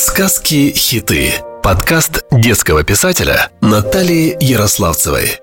Сказки-хиты. 0.00 1.32
Подкаст 1.60 2.24
детского 2.30 2.84
писателя 2.84 3.50
Натальи 3.60 4.36
Ярославцевой. 4.38 5.40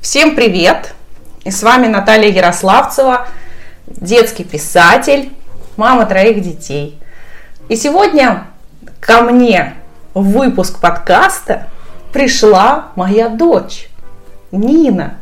Всем 0.00 0.34
привет! 0.34 0.94
И 1.44 1.50
с 1.50 1.62
вами 1.62 1.88
Наталья 1.88 2.30
Ярославцева, 2.30 3.28
детский 3.86 4.44
писатель, 4.44 5.30
мама 5.76 6.06
троих 6.06 6.40
детей. 6.40 6.98
И 7.68 7.76
сегодня 7.76 8.46
ко 8.98 9.20
мне 9.20 9.74
в 10.14 10.38
выпуск 10.38 10.80
подкаста 10.80 11.68
пришла 12.14 12.92
моя 12.96 13.28
дочь 13.28 13.90
Нина. 14.52 15.18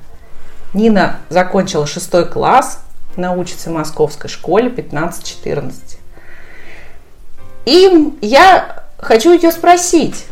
Нина 0.74 1.16
закончила 1.28 1.88
шестой 1.88 2.24
класс, 2.28 2.84
научится 3.16 3.70
в 3.70 3.72
московской 3.72 4.30
школе 4.30 4.68
15-14. 4.68 5.98
И 7.64 8.14
я 8.20 8.84
хочу 8.98 9.32
ее 9.32 9.50
спросить 9.50 10.26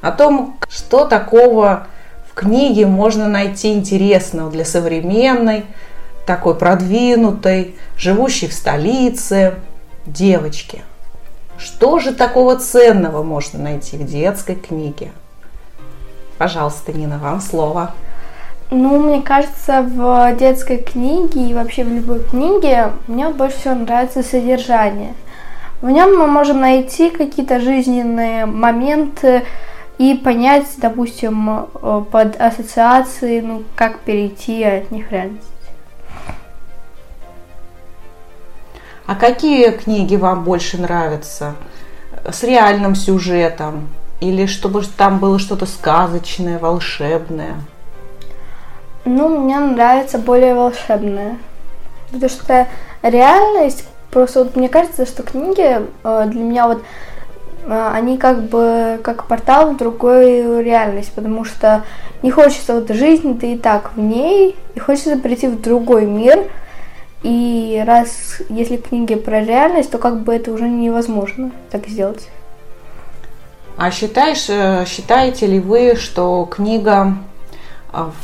о 0.00 0.12
том, 0.12 0.58
что 0.68 1.04
такого 1.04 1.86
в 2.30 2.34
книге 2.34 2.86
можно 2.86 3.28
найти 3.28 3.72
интересного 3.72 4.50
для 4.50 4.64
современной, 4.64 5.64
такой 6.26 6.54
продвинутой, 6.54 7.76
живущей 7.96 8.48
в 8.48 8.52
столице 8.52 9.54
девочки. 10.06 10.82
Что 11.58 11.98
же 11.98 12.12
такого 12.12 12.56
ценного 12.56 13.22
можно 13.22 13.58
найти 13.58 13.96
в 13.96 14.04
детской 14.04 14.56
книге? 14.56 15.12
Пожалуйста, 16.36 16.92
Нина, 16.92 17.18
вам 17.18 17.40
слово. 17.40 17.92
Ну, 18.70 18.98
мне 18.98 19.22
кажется, 19.22 19.82
в 19.82 20.34
детской 20.36 20.78
книге 20.78 21.48
и 21.48 21.54
вообще 21.54 21.84
в 21.84 21.88
любой 21.88 22.20
книге 22.20 22.90
мне 23.06 23.28
больше 23.30 23.58
всего 23.58 23.74
нравится 23.74 24.22
содержание. 24.22 25.14
В 25.82 25.90
нем 25.90 26.16
мы 26.16 26.26
можем 26.26 26.60
найти 26.60 27.10
какие-то 27.10 27.60
жизненные 27.60 28.46
моменты 28.46 29.44
и 29.98 30.14
понять, 30.14 30.66
допустим, 30.78 31.68
э, 31.74 32.04
под 32.10 32.40
ассоциации, 32.40 33.40
ну, 33.40 33.62
как 33.74 34.00
перейти 34.00 34.62
от 34.64 34.90
них 34.90 35.08
в 35.08 35.12
реальность. 35.12 35.46
А 39.06 39.14
какие 39.14 39.70
книги 39.70 40.16
вам 40.16 40.44
больше 40.44 40.78
нравятся? 40.78 41.54
С 42.24 42.42
реальным 42.42 42.94
сюжетом? 42.94 43.88
Или 44.20 44.46
чтобы 44.46 44.82
там 44.96 45.18
было 45.18 45.38
что-то 45.38 45.66
сказочное, 45.66 46.58
волшебное? 46.58 47.56
Ну, 49.04 49.28
мне 49.28 49.60
нравится 49.60 50.18
более 50.18 50.54
волшебное. 50.54 51.38
Потому 52.10 52.30
что 52.30 52.66
реальность, 53.02 53.84
просто 54.16 54.44
вот 54.44 54.56
мне 54.56 54.70
кажется, 54.70 55.04
что 55.04 55.22
книги 55.22 55.86
э, 56.02 56.24
для 56.28 56.42
меня 56.42 56.68
вот 56.68 56.82
э, 57.66 57.90
они 57.92 58.16
как 58.16 58.44
бы 58.44 58.98
как 59.02 59.26
портал 59.26 59.72
в 59.72 59.76
другую 59.76 60.64
реальность, 60.64 61.12
потому 61.12 61.44
что 61.44 61.84
не 62.22 62.30
хочется 62.30 62.76
вот 62.76 62.88
жизнь, 62.88 63.38
ты 63.38 63.52
и 63.52 63.58
так 63.58 63.94
в 63.94 64.00
ней, 64.00 64.56
и 64.74 64.78
хочется 64.78 65.18
прийти 65.18 65.48
в 65.48 65.60
другой 65.60 66.06
мир. 66.06 66.44
И 67.24 67.84
раз 67.86 68.40
если 68.48 68.78
книги 68.78 69.16
про 69.16 69.44
реальность, 69.44 69.90
то 69.90 69.98
как 69.98 70.20
бы 70.20 70.34
это 70.34 70.50
уже 70.50 70.66
невозможно 70.66 71.50
так 71.70 71.86
сделать. 71.86 72.30
А 73.76 73.90
считаешь, 73.90 74.46
э, 74.48 74.86
считаете 74.86 75.46
ли 75.46 75.60
вы, 75.60 75.94
что 75.94 76.46
книга 76.46 77.18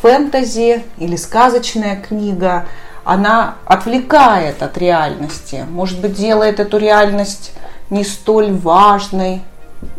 фэнтези 0.01 0.85
или 0.97 1.17
сказочная 1.17 1.97
книга, 1.97 2.65
она 3.05 3.57
отвлекает 3.65 4.63
от 4.63 4.79
реальности, 4.79 5.65
может 5.71 6.01
быть, 6.01 6.15
делает 6.15 6.61
эту 6.61 6.79
реальность 6.79 7.53
не 7.91 8.05
столь 8.05 8.53
важной, 8.53 9.41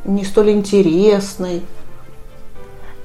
не 0.06 0.23
столь 0.23 0.52
интересной. 0.52 1.62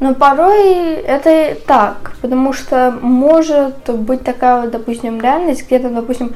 Но 0.00 0.14
порой 0.14 0.94
это 0.94 1.56
так, 1.66 2.12
потому 2.22 2.52
что 2.52 2.96
может 3.02 3.90
быть 3.90 4.22
такая 4.22 4.62
вот, 4.62 4.70
допустим, 4.70 5.20
реальность, 5.20 5.66
где-то, 5.66 5.90
допустим, 5.90 6.34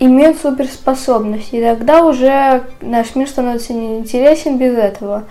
имеют 0.00 0.38
суперспособности, 0.40 1.56
и 1.56 1.62
тогда 1.62 2.04
уже 2.04 2.64
наш 2.80 3.14
мир 3.14 3.28
становится 3.28 3.72
неинтересен 3.72 4.58
без 4.58 4.76
этого. 4.76 5.24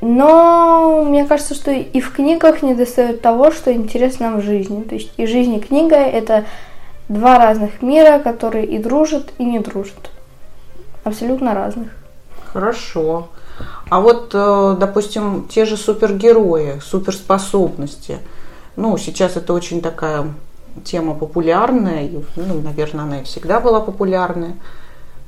Но 0.00 1.04
мне 1.04 1.24
кажется, 1.24 1.54
что 1.54 1.70
и 1.70 2.00
в 2.00 2.12
книгах 2.12 2.62
не 2.62 2.74
достает 2.74 3.22
того, 3.22 3.50
что 3.50 3.72
интересно 3.72 4.30
нам 4.30 4.40
в 4.40 4.44
жизни. 4.44 4.82
То 4.82 4.94
есть 4.94 5.12
и 5.16 5.26
жизнь, 5.26 5.54
и 5.54 5.60
книга– 5.60 5.96
это 5.96 6.44
два 7.08 7.38
разных 7.38 7.82
мира, 7.82 8.18
которые 8.18 8.66
и 8.66 8.78
дружат, 8.78 9.32
и 9.38 9.44
не 9.44 9.58
дружат. 9.58 10.10
Абсолютно 11.04 11.54
разных. 11.54 11.88
Хорошо. 12.52 13.28
А 13.90 14.00
вот, 14.00 14.30
э, 14.32 14.76
допустим, 14.78 15.46
те 15.48 15.66
же 15.66 15.76
супергерои, 15.76 16.80
суперспособности. 16.80 18.18
Ну, 18.76 18.96
сейчас 18.96 19.36
это 19.36 19.52
очень 19.52 19.80
такая 19.80 20.32
тема 20.84 21.14
популярная, 21.14 22.10
ну, 22.36 22.60
наверное, 22.60 23.04
она 23.04 23.20
и 23.20 23.24
всегда 23.24 23.60
была 23.60 23.80
популярная. 23.80 24.56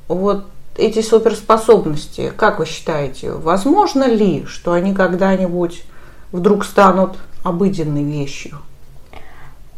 Вот 0.07 0.45
эти 0.75 1.01
суперспособности, 1.01 2.31
как 2.35 2.59
вы 2.59 2.65
считаете, 2.65 3.31
возможно 3.31 4.03
ли, 4.07 4.45
что 4.45 4.73
они 4.73 4.93
когда-нибудь 4.93 5.83
вдруг 6.31 6.65
станут 6.65 7.17
обыденной 7.43 8.03
вещью? 8.03 8.59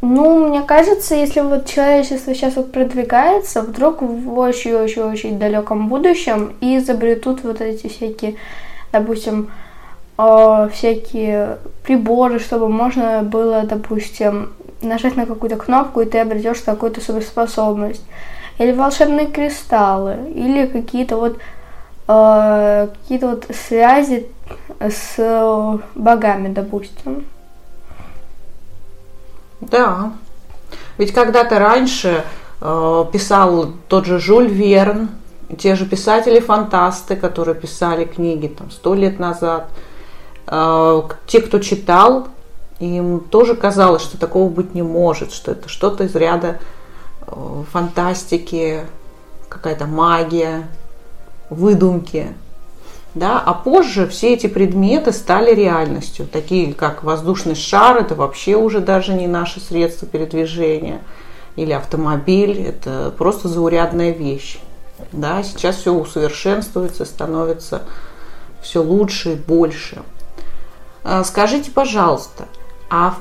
Ну, 0.01 0.47
мне 0.47 0.61
кажется, 0.61 1.13
если 1.13 1.41
вот 1.41 1.65
человечество 1.65 2.33
сейчас 2.33 2.55
вот 2.55 2.71
продвигается, 2.71 3.61
вдруг 3.61 4.01
в 4.01 4.37
очень-очень-очень 4.37 5.37
далеком 5.37 5.89
будущем 5.89 6.53
и 6.61 6.77
изобретут 6.77 7.43
вот 7.43 7.59
эти 7.59 7.87
всякие, 7.87 8.35
допустим, 8.93 9.51
э, 10.17 10.69
всякие 10.73 11.57
приборы, 11.83 12.39
чтобы 12.39 12.69
можно 12.69 13.23
было, 13.23 13.63
допустим, 13.63 14.53
нажать 14.81 15.17
на 15.17 15.25
какую-то 15.25 15.57
кнопку, 15.57 15.99
и 15.99 16.05
ты 16.05 16.19
обретешь 16.19 16.61
какую-то 16.61 17.01
суперспособность 17.01 18.05
или 18.57 18.71
волшебные 18.71 19.27
кристаллы, 19.27 20.15
или 20.33 20.65
какие-то 20.65 21.17
вот 21.17 21.39
э, 22.07 22.87
какие-то 23.01 23.27
вот 23.31 23.47
связи 23.53 24.27
с 24.79 25.17
богами, 25.95 26.53
допустим. 26.53 27.25
Да. 29.69 30.13
Ведь 30.97 31.13
когда-то 31.13 31.59
раньше 31.59 32.23
э, 32.61 33.05
писал 33.11 33.73
тот 33.87 34.05
же 34.05 34.19
Жюль 34.19 34.47
Верн, 34.47 35.09
те 35.57 35.75
же 35.75 35.85
писатели-фантасты, 35.85 37.15
которые 37.15 37.55
писали 37.55 38.05
книги 38.05 38.47
там 38.47 38.71
сто 38.71 38.93
лет 38.93 39.19
назад, 39.19 39.69
э, 40.47 41.01
те, 41.27 41.41
кто 41.41 41.59
читал, 41.59 42.27
им 42.79 43.19
тоже 43.19 43.55
казалось, 43.55 44.01
что 44.01 44.17
такого 44.17 44.49
быть 44.49 44.73
не 44.73 44.81
может, 44.81 45.33
что 45.33 45.51
это 45.51 45.67
что-то 45.69 46.05
из 46.05 46.15
ряда 46.15 46.59
фантастики, 47.71 48.85
какая-то 49.49 49.85
магия, 49.85 50.67
выдумки. 51.49 52.33
Да? 53.15 53.41
А 53.43 53.53
позже 53.53 54.07
все 54.07 54.33
эти 54.33 54.47
предметы 54.47 55.11
стали 55.11 55.53
реальностью, 55.53 56.27
такие 56.27 56.73
как 56.73 57.03
воздушный 57.03 57.55
шар, 57.55 57.97
это 57.97 58.15
вообще 58.15 58.55
уже 58.55 58.79
даже 58.79 59.13
не 59.13 59.27
наше 59.27 59.59
средство 59.59 60.07
передвижения, 60.07 61.01
или 61.55 61.71
автомобиль, 61.71 62.61
это 62.61 63.13
просто 63.17 63.47
заурядная 63.47 64.11
вещь. 64.11 64.59
Да? 65.11 65.43
Сейчас 65.43 65.77
все 65.77 65.93
усовершенствуется, 65.93 67.05
становится 67.05 67.83
все 68.61 68.81
лучше 68.83 69.33
и 69.33 69.35
больше. 69.35 70.03
А 71.03 71.23
скажите, 71.23 71.71
пожалуйста, 71.71 72.47
а 72.89 73.15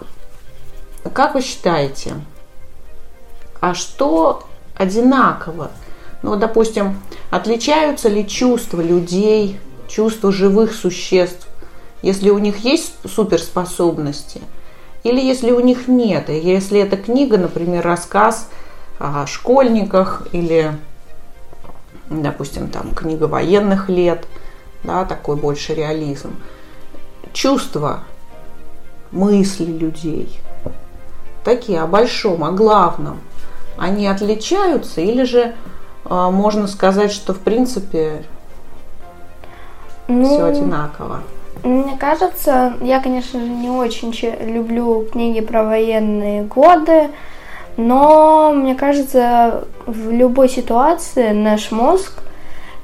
как 1.12 1.34
вы 1.34 1.42
считаете, 1.42 2.14
а 3.60 3.74
что 3.74 4.44
одинаково. 4.76 5.70
Ну, 6.22 6.36
допустим, 6.36 7.00
отличаются 7.30 8.08
ли 8.08 8.26
чувства 8.26 8.80
людей, 8.80 9.58
чувства 9.88 10.32
живых 10.32 10.72
существ, 10.74 11.48
если 12.02 12.30
у 12.30 12.38
них 12.38 12.58
есть 12.58 12.94
суперспособности, 13.04 14.40
или 15.02 15.20
если 15.20 15.50
у 15.50 15.60
них 15.60 15.88
нет. 15.88 16.30
И 16.30 16.38
если 16.38 16.80
эта 16.80 16.96
книга, 16.96 17.38
например, 17.38 17.84
рассказ 17.84 18.48
о 18.98 19.26
школьниках 19.26 20.28
или, 20.32 20.72
допустим, 22.10 22.68
там 22.68 22.94
книга 22.94 23.24
военных 23.24 23.88
лет, 23.88 24.26
да, 24.84 25.04
такой 25.04 25.36
больше 25.36 25.74
реализм. 25.74 26.36
Чувства, 27.32 28.04
мысли 29.10 29.64
людей, 29.64 30.38
такие 31.44 31.80
о 31.80 31.86
большом, 31.86 32.44
о 32.44 32.52
главном 32.52 33.20
они 33.78 34.08
отличаются 34.08 35.00
или 35.00 35.22
же 35.22 35.54
э, 36.04 36.30
можно 36.30 36.66
сказать, 36.66 37.12
что 37.12 37.32
в 37.32 37.38
принципе 37.38 38.24
ну, 40.08 40.24
все 40.24 40.44
одинаково? 40.44 41.20
Мне 41.62 41.96
кажется, 41.98 42.74
я, 42.80 43.00
конечно 43.00 43.40
же, 43.40 43.48
не 43.48 43.68
очень 43.68 44.12
люблю 44.40 45.06
книги 45.10 45.40
про 45.40 45.64
военные 45.64 46.42
годы, 46.42 47.10
но 47.76 48.52
мне 48.52 48.74
кажется, 48.74 49.64
в 49.86 50.10
любой 50.10 50.48
ситуации 50.48 51.30
наш 51.30 51.70
мозг 51.70 52.22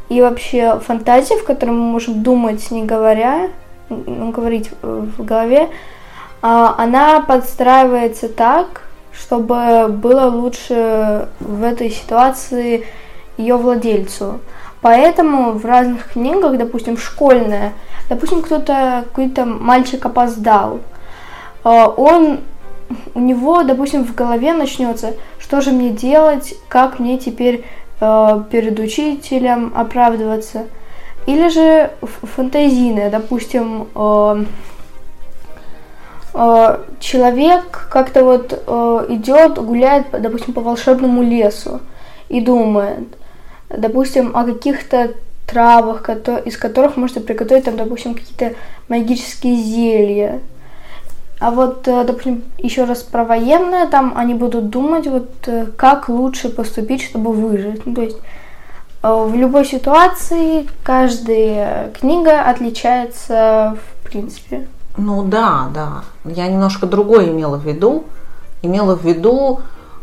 и 0.09 0.21
вообще 0.21 0.81
фантазия, 0.81 1.37
в 1.37 1.45
которой 1.45 1.71
мы 1.71 1.85
можем 1.85 2.23
думать, 2.23 2.71
не 2.71 2.85
говоря, 2.85 3.51
ну, 3.89 4.31
говорить 4.31 4.71
в 4.83 5.25
голове, 5.25 5.69
а, 6.43 6.75
она 6.79 7.21
подстраивается 7.21 8.29
так, 8.29 8.83
чтобы 9.13 9.89
было 9.89 10.27
лучше 10.27 11.29
в 11.41 11.63
этой 11.63 11.91
ситуации 11.91 12.85
ее 13.37 13.57
владельцу. 13.57 14.41
Поэтому 14.85 15.53
в 15.53 15.65
разных 15.65 16.13
книгах, 16.13 16.59
допустим, 16.59 16.99
школьная, 16.99 17.73
допустим, 18.11 18.43
кто-то, 18.43 19.05
какой-то 19.09 19.47
мальчик 19.47 20.05
опоздал, 20.05 20.81
а, 21.63 21.87
он, 21.87 22.41
у 23.15 23.21
него, 23.21 23.63
допустим, 23.63 24.05
в 24.05 24.15
голове 24.15 24.53
начнется, 24.53 25.15
что 25.39 25.63
же 25.63 25.71
мне 25.71 25.89
делать, 25.89 26.53
как 26.69 26.99
мне 26.99 27.17
теперь 27.17 27.65
э, 28.01 28.43
перед 28.51 28.79
учителем 28.79 29.73
оправдываться. 29.75 30.65
Или 31.25 31.49
же 31.49 31.91
фантазийная, 32.03 33.11
допустим, 33.11 33.89
э, 33.95 34.45
э, 36.35 36.79
человек 37.01 37.89
как-то 37.91 38.23
вот 38.23 38.53
э, 38.67 39.07
идет, 39.09 39.55
гуляет, 39.55 40.09
допустим, 40.11 40.53
по 40.53 40.61
волшебному 40.61 41.23
лесу 41.23 41.81
и 42.29 42.43
думает, 42.43 43.09
допустим, 43.69 44.37
о 44.37 44.45
каких-то 44.45 45.13
травах, 45.47 46.09
из 46.45 46.57
которых 46.57 46.97
можно 46.97 47.21
приготовить, 47.21 47.65
там, 47.65 47.77
допустим, 47.77 48.15
какие-то 48.15 48.57
магические 48.89 49.57
зелья. 49.57 50.41
А 51.41 51.51
вот, 51.51 51.87
э, 51.89 52.05
допустим, 52.05 52.43
еще 52.59 52.85
раз 52.85 53.03
про 53.03 53.25
военное, 53.25 53.87
там 53.87 54.15
они 54.17 54.35
будут 54.35 54.71
думать, 54.71 55.07
вот 55.07 55.31
э, 55.47 55.67
как 55.77 56.09
лучше 56.09 56.49
поступить, 56.49 57.03
чтобы 57.03 57.33
выжить. 57.33 57.85
Ну, 57.85 57.95
то 57.95 58.03
есть 58.03 58.17
э, 59.03 59.13
в 59.13 59.35
любой 59.35 59.65
ситуации 59.65 60.67
каждая 60.83 61.91
книга 61.91 62.43
отличается 62.49 63.77
в 63.77 64.09
принципе. 64.09 64.67
Ну 64.97 65.25
да, 65.25 65.69
да. 65.75 66.05
Я 66.25 66.47
немножко 66.47 66.87
другое 66.87 67.27
имела 67.31 67.57
в 67.57 67.67
виду. 67.67 68.05
Имела 68.63 68.97
в 68.97 69.05
виду 69.05 69.61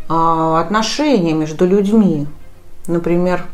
э, 0.09 0.57
отношения 0.59 1.33
между 1.33 1.65
людьми. 1.65 2.27
Например, 2.91 3.45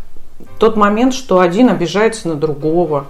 тот 0.58 0.76
момент, 0.76 1.14
что 1.14 1.40
один 1.40 1.70
обижается 1.70 2.28
на 2.28 2.36
другого. 2.36 3.06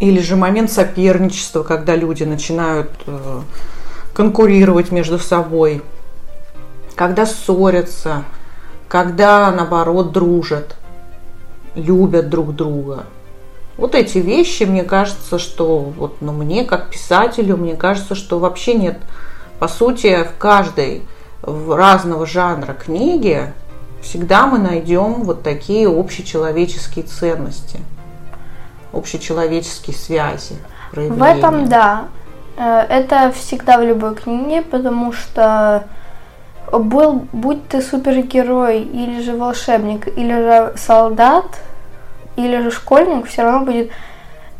Или 0.00 0.20
же 0.20 0.34
момент 0.34 0.70
соперничества, 0.70 1.62
когда 1.62 1.94
люди 1.94 2.24
начинают 2.24 2.90
э, 3.06 3.40
конкурировать 4.12 4.90
между 4.90 5.20
собой. 5.20 5.82
Когда 6.96 7.24
ссорятся, 7.24 8.24
когда 8.88 9.52
наоборот 9.52 10.10
дружат, 10.10 10.74
любят 11.76 12.28
друг 12.28 12.56
друга. 12.56 13.04
Вот 13.76 13.94
эти 13.94 14.18
вещи, 14.18 14.64
мне 14.64 14.82
кажется, 14.82 15.38
что 15.38 15.78
вот, 15.78 16.16
ну, 16.20 16.32
мне 16.32 16.64
как 16.64 16.90
писателю, 16.90 17.56
мне 17.56 17.76
кажется, 17.76 18.16
что 18.16 18.40
вообще 18.40 18.74
нет, 18.74 18.98
по 19.60 19.68
сути, 19.68 20.24
в 20.24 20.36
каждой 20.38 21.02
в 21.42 21.76
разного 21.76 22.26
жанра 22.26 22.72
книги 22.72 23.52
всегда 24.04 24.46
мы 24.46 24.58
найдем 24.58 25.24
вот 25.24 25.42
такие 25.42 25.88
общечеловеческие 25.88 27.04
ценности, 27.04 27.80
общечеловеческие 28.92 29.96
связи. 29.96 30.56
Проявления. 30.92 31.20
В 31.20 31.38
этом 31.38 31.68
да. 31.68 32.04
Э, 32.56 32.80
это 32.88 33.32
всегда 33.32 33.78
в 33.78 33.82
любой 33.82 34.14
книге, 34.14 34.62
потому 34.62 35.12
что 35.12 35.84
был, 36.70 37.26
будь 37.32 37.66
ты 37.68 37.82
супергерой, 37.82 38.82
или 38.82 39.20
же 39.22 39.36
волшебник, 39.36 40.06
или 40.16 40.32
же 40.32 40.74
солдат– 40.76 41.46
или 42.36 42.62
же 42.62 42.70
школьник, 42.70 43.26
все 43.26 43.42
равно 43.42 43.64
будет 43.64 43.90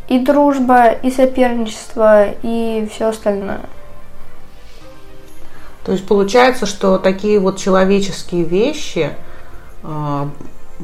и 0.08 0.18
дружба, 0.18 0.90
и 0.90 1.10
соперничество, 1.10 2.30
и 2.42 2.88
все 2.92 3.06
остальное. 3.06 3.60
То 5.84 5.92
есть 5.92 6.06
получается, 6.06 6.66
что 6.66 6.98
такие 6.98 7.38
вот 7.38 7.58
человеческие 7.58 8.44
вещи, 8.44 9.10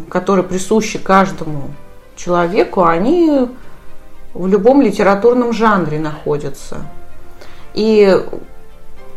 которые 0.08 0.44
присущи 0.44 0.98
каждому 0.98 1.70
человеку, 2.16 2.84
они 2.84 3.48
в 4.34 4.46
любом 4.46 4.82
литературном 4.82 5.52
жанре 5.52 5.98
находятся. 5.98 6.82
И 7.74 8.16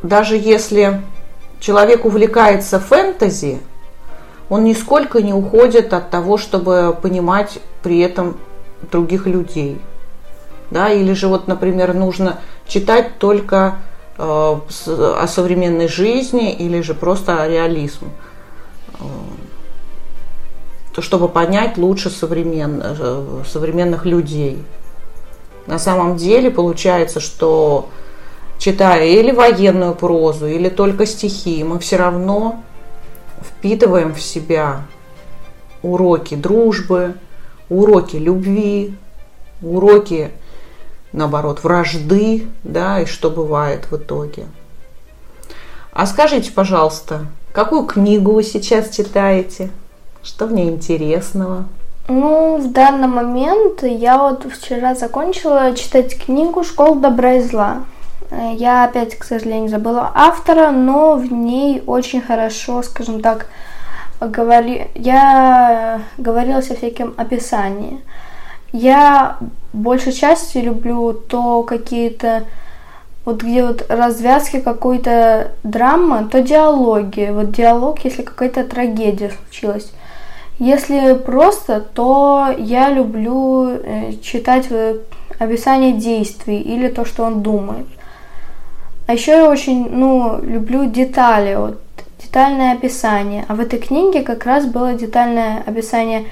даже 0.01 0.37
если 0.37 1.01
человек 1.59 2.05
увлекается 2.05 2.79
фэнтези, 2.79 3.59
он 4.49 4.63
нисколько 4.63 5.21
не 5.21 5.33
уходит 5.33 5.93
от 5.93 6.09
того, 6.09 6.37
чтобы 6.37 6.95
понимать 7.01 7.59
при 7.81 7.99
этом 7.99 8.37
других 8.91 9.25
людей. 9.27 9.79
Да, 10.71 10.89
или 10.89 11.13
же 11.13 11.27
вот, 11.27 11.47
например, 11.47 11.93
нужно 11.93 12.39
читать 12.67 13.19
только 13.19 13.75
э, 14.17 14.23
о 14.23 15.27
современной 15.27 15.87
жизни 15.87 16.51
или 16.51 16.81
же 16.81 16.93
просто 16.93 17.41
о 17.41 17.47
реализм, 17.47 18.09
э, 18.99 19.03
то 20.93 21.01
чтобы 21.01 21.27
понять 21.27 21.77
лучше 21.77 22.09
современ, 22.09 22.81
э, 22.83 23.43
современных 23.47 24.05
людей. 24.05 24.63
На 25.65 25.79
самом 25.79 26.17
деле 26.17 26.51
получается, 26.51 27.19
что 27.19 27.89
читая 28.59 29.07
или 29.07 29.31
военную 29.31 29.95
прозу, 29.95 30.47
или 30.47 30.69
только 30.69 31.05
стихи, 31.05 31.63
мы 31.63 31.79
все 31.79 31.97
равно 31.97 32.63
впитываем 33.41 34.13
в 34.13 34.21
себя 34.21 34.85
уроки 35.81 36.35
дружбы, 36.35 37.15
уроки 37.69 38.17
любви, 38.17 38.95
уроки, 39.61 40.31
наоборот, 41.11 41.63
вражды, 41.63 42.47
да, 42.63 43.01
и 43.01 43.05
что 43.05 43.31
бывает 43.31 43.87
в 43.89 43.97
итоге. 43.97 44.45
А 45.91 46.05
скажите, 46.05 46.51
пожалуйста, 46.51 47.25
какую 47.51 47.85
книгу 47.85 48.31
вы 48.33 48.43
сейчас 48.43 48.89
читаете? 48.89 49.71
Что 50.23 50.45
в 50.45 50.53
ней 50.53 50.69
интересного? 50.69 51.65
Ну, 52.07 52.57
в 52.57 52.71
данный 52.71 53.07
момент 53.07 53.83
я 53.83 54.17
вот 54.17 54.45
вчера 54.51 54.95
закончила 54.95 55.75
читать 55.75 56.17
книгу 56.17 56.63
«Школа 56.63 56.95
добра 56.95 57.33
и 57.35 57.41
зла». 57.41 57.83
Э, 58.31 58.53
я 58.55 58.85
опять, 58.85 59.15
к 59.17 59.23
сожалению, 59.25 59.69
забыла 59.69 60.11
автора, 60.15 60.71
но 60.71 61.15
в 61.15 61.31
ней 61.31 61.83
очень 61.85 62.21
хорошо, 62.21 62.83
скажем 62.83 63.21
так, 63.21 63.47
говори... 64.21 64.87
я 64.95 66.01
говорилась 66.17 66.71
о 66.71 66.75
всяком 66.75 67.13
описании. 67.17 68.01
Я 68.71 69.37
большей 69.73 70.13
части 70.13 70.57
люблю 70.57 71.13
то 71.13 71.63
какие-то 71.63 72.43
вот 73.25 73.41
где 73.41 73.65
вот 73.65 73.85
развязки 73.89 74.59
какой-то 74.59 75.51
драмы, 75.63 76.27
то 76.29 76.41
диалоги. 76.41 77.29
Вот 77.31 77.51
диалог, 77.51 78.03
если 78.03 78.21
какая-то 78.23 78.63
трагедия 78.63 79.31
случилась. 79.31 79.91
Если 80.63 81.15
просто, 81.15 81.81
то 81.81 82.47
я 82.57 82.89
люблю 82.89 83.67
э, 83.67 84.13
читать 84.21 84.67
э, 84.69 84.95
описание 85.37 85.91
действий 85.91 86.61
или 86.61 86.87
то, 86.87 87.03
что 87.03 87.23
он 87.23 87.43
думает. 87.43 87.85
А 89.05 89.11
еще 89.11 89.31
я 89.31 89.49
очень, 89.49 89.89
ну, 89.89 90.39
люблю 90.41 90.85
детали, 90.85 91.55
вот, 91.55 91.81
детальное 92.17 92.75
описание. 92.75 93.43
А 93.49 93.55
в 93.55 93.59
этой 93.59 93.77
книге 93.77 94.21
как 94.21 94.45
раз 94.45 94.65
было 94.65 94.93
детальное 94.93 95.61
описание 95.67 96.27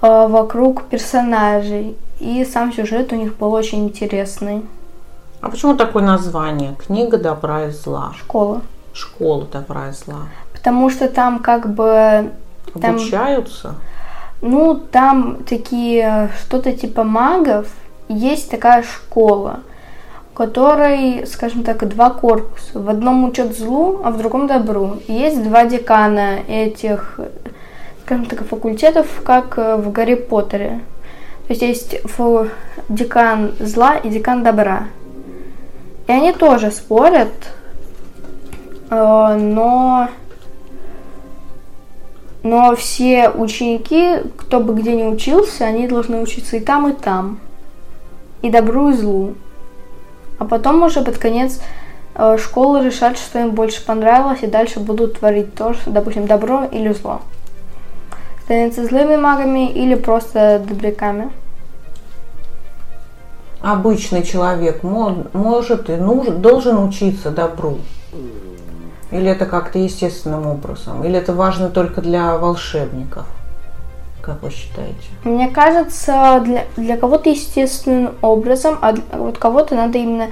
э, 0.00 0.26
вокруг 0.28 0.84
персонажей. 0.84 1.96
И 2.20 2.44
сам 2.44 2.72
сюжет 2.72 3.12
у 3.12 3.16
них 3.16 3.36
был 3.36 3.52
очень 3.52 3.84
интересный. 3.86 4.62
А 5.40 5.48
почему 5.48 5.74
такое 5.74 6.04
название? 6.04 6.76
Книга 6.86 7.18
добра 7.18 7.64
и 7.64 7.70
зла. 7.70 8.12
Школа. 8.16 8.60
Школа 8.92 9.44
добра 9.52 9.88
и 9.88 9.92
зла. 9.92 10.28
Потому 10.52 10.88
что 10.88 11.08
там 11.08 11.40
как 11.40 11.74
бы... 11.74 12.30
Там, 12.80 12.96
Обучаются? 12.96 13.74
Ну, 14.40 14.74
там 14.74 15.44
такие, 15.44 16.30
что-то 16.40 16.72
типа 16.72 17.04
магов. 17.04 17.68
Есть 18.08 18.50
такая 18.50 18.82
школа 18.82 19.60
в 20.32 20.34
которой, 20.34 21.26
скажем 21.26 21.62
так, 21.62 21.86
два 21.86 22.08
корпуса. 22.08 22.80
В 22.80 22.88
одном 22.88 23.24
учат 23.24 23.54
злу, 23.54 24.00
а 24.02 24.10
в 24.10 24.16
другом 24.16 24.46
добру. 24.46 24.96
И 25.06 25.12
есть 25.12 25.42
два 25.42 25.66
декана 25.66 26.38
этих, 26.48 27.20
скажем 28.04 28.24
так, 28.24 28.42
факультетов, 28.46 29.06
как 29.24 29.58
в 29.58 29.92
Гарри 29.92 30.14
Поттере. 30.14 30.80
То 31.46 31.52
есть 31.52 31.62
есть 31.62 31.96
декан 32.88 33.52
зла 33.60 33.96
и 33.96 34.08
декан 34.08 34.42
добра. 34.42 34.84
И 36.06 36.12
они 36.12 36.32
тоже 36.32 36.70
спорят, 36.70 37.32
э, 38.90 39.36
но 39.38 40.08
но 42.42 42.74
все 42.74 43.30
ученики, 43.30 44.18
кто 44.36 44.60
бы 44.60 44.74
где 44.74 44.94
ни 44.96 45.04
учился, 45.04 45.64
они 45.64 45.86
должны 45.86 46.20
учиться 46.20 46.56
и 46.56 46.60
там, 46.60 46.88
и 46.88 46.92
там. 46.92 47.38
И 48.42 48.50
добру, 48.50 48.90
и 48.90 48.94
злу. 48.94 49.34
А 50.38 50.44
потом 50.44 50.82
уже 50.82 51.02
под 51.02 51.18
конец 51.18 51.60
э, 52.16 52.36
школы 52.38 52.84
решат, 52.84 53.16
что 53.16 53.38
им 53.38 53.52
больше 53.52 53.84
понравилось, 53.84 54.42
и 54.42 54.48
дальше 54.48 54.80
будут 54.80 55.20
творить 55.20 55.54
то, 55.54 55.74
что, 55.74 55.90
допустим, 55.90 56.26
добро 56.26 56.64
или 56.64 56.92
зло. 56.92 57.20
становятся 58.42 58.84
злыми 58.84 59.16
магами 59.16 59.70
или 59.70 59.94
просто 59.94 60.60
добряками. 60.66 61.30
Обычный 63.60 64.24
человек 64.24 64.82
может 64.82 65.88
и 65.88 65.94
нужен, 65.94 66.42
должен 66.42 66.82
учиться 66.82 67.30
добру. 67.30 67.78
Или 69.12 69.30
это 69.30 69.44
как-то 69.44 69.78
естественным 69.78 70.46
образом? 70.46 71.04
Или 71.04 71.18
это 71.18 71.34
важно 71.34 71.68
только 71.68 72.00
для 72.00 72.38
волшебников? 72.38 73.26
Как 74.22 74.42
вы 74.42 74.50
считаете? 74.50 74.96
Мне 75.24 75.48
кажется, 75.48 76.40
для, 76.44 76.64
для 76.76 76.96
кого-то 76.96 77.28
естественным 77.28 78.14
образом, 78.22 78.78
а 78.80 78.92
для, 78.92 79.02
вот 79.12 79.36
кого-то 79.36 79.74
надо 79.74 79.98
именно 79.98 80.28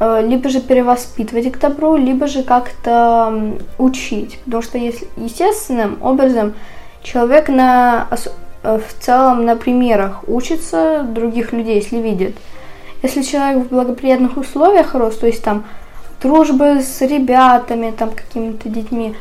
э, 0.00 0.26
либо 0.26 0.48
же 0.48 0.60
перевоспитывать 0.60 1.52
к 1.52 1.58
добру, 1.58 1.96
либо 1.96 2.26
же 2.26 2.42
как-то 2.42 3.56
учить. 3.78 4.40
Потому 4.44 4.62
что 4.62 4.78
если 4.78 5.06
естественным 5.16 5.98
образом 6.02 6.54
человек 7.02 7.48
на, 7.48 8.08
э, 8.64 8.78
в 8.78 9.04
целом 9.04 9.44
на 9.44 9.54
примерах 9.54 10.26
учится 10.26 11.04
других 11.06 11.52
людей, 11.52 11.76
если 11.76 11.98
видит. 11.98 12.36
Если 13.02 13.22
человек 13.22 13.66
в 13.66 13.68
благоприятных 13.68 14.38
условиях 14.38 14.94
рос, 14.94 15.16
то 15.16 15.26
есть 15.26 15.44
там 15.44 15.64
дружбы 16.24 16.80
с 16.80 17.02
ребятами, 17.02 17.90
там 17.90 18.10
какими-то 18.10 18.70
детьми, 18.70 19.14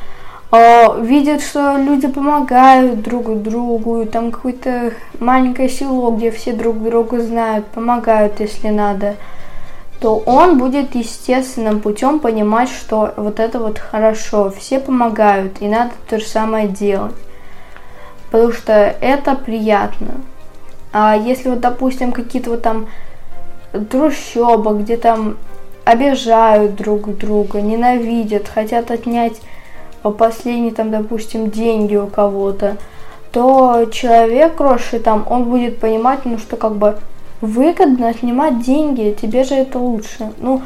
э, 0.51 1.01
видит, 1.01 1.41
что 1.41 1.75
люди 1.77 2.07
помогают 2.07 3.01
друг 3.01 3.41
другу, 3.41 4.05
там 4.05 4.31
какое-то 4.31 4.93
маленькое 5.19 5.67
село, 5.67 6.11
где 6.11 6.31
все 6.31 6.53
друг 6.53 6.81
друга 6.81 7.19
знают, 7.19 7.65
помогают, 7.67 8.39
если 8.39 8.69
надо, 8.69 9.17
то 9.99 10.15
он 10.25 10.57
будет 10.57 10.95
естественным 10.95 11.81
путем 11.81 12.19
понимать, 12.19 12.69
что 12.69 13.13
вот 13.17 13.41
это 13.41 13.59
вот 13.59 13.79
хорошо, 13.79 14.49
все 14.57 14.79
помогают, 14.79 15.61
и 15.61 15.67
надо 15.67 15.91
то 16.09 16.19
же 16.19 16.25
самое 16.25 16.69
делать. 16.69 17.15
Потому 18.31 18.53
что 18.53 18.73
это 18.73 19.35
приятно. 19.35 20.21
А 20.93 21.17
если 21.17 21.49
вот, 21.49 21.59
допустим, 21.59 22.13
какие-то 22.13 22.51
вот 22.51 22.61
там 22.61 22.87
трущобы, 23.89 24.81
где 24.81 24.95
там 24.95 25.37
обижают 25.85 26.75
друг 26.75 27.17
друга, 27.17 27.61
ненавидят, 27.61 28.47
хотят 28.47 28.91
отнять 28.91 29.41
последние 30.11 30.73
там, 30.73 30.91
допустим, 30.91 31.49
деньги 31.49 31.95
у 31.95 32.07
кого-то, 32.07 32.77
то 33.31 33.85
человек 33.91 34.59
росший 34.59 34.99
там, 34.99 35.25
он 35.29 35.45
будет 35.45 35.79
понимать, 35.79 36.25
ну 36.25 36.37
что 36.37 36.57
как 36.57 36.75
бы 36.75 36.99
выгодно 37.41 38.09
отнимать 38.09 38.63
деньги, 38.63 39.15
тебе 39.19 39.43
же 39.43 39.55
это 39.55 39.79
лучше. 39.79 40.31
Ну, 40.37 40.61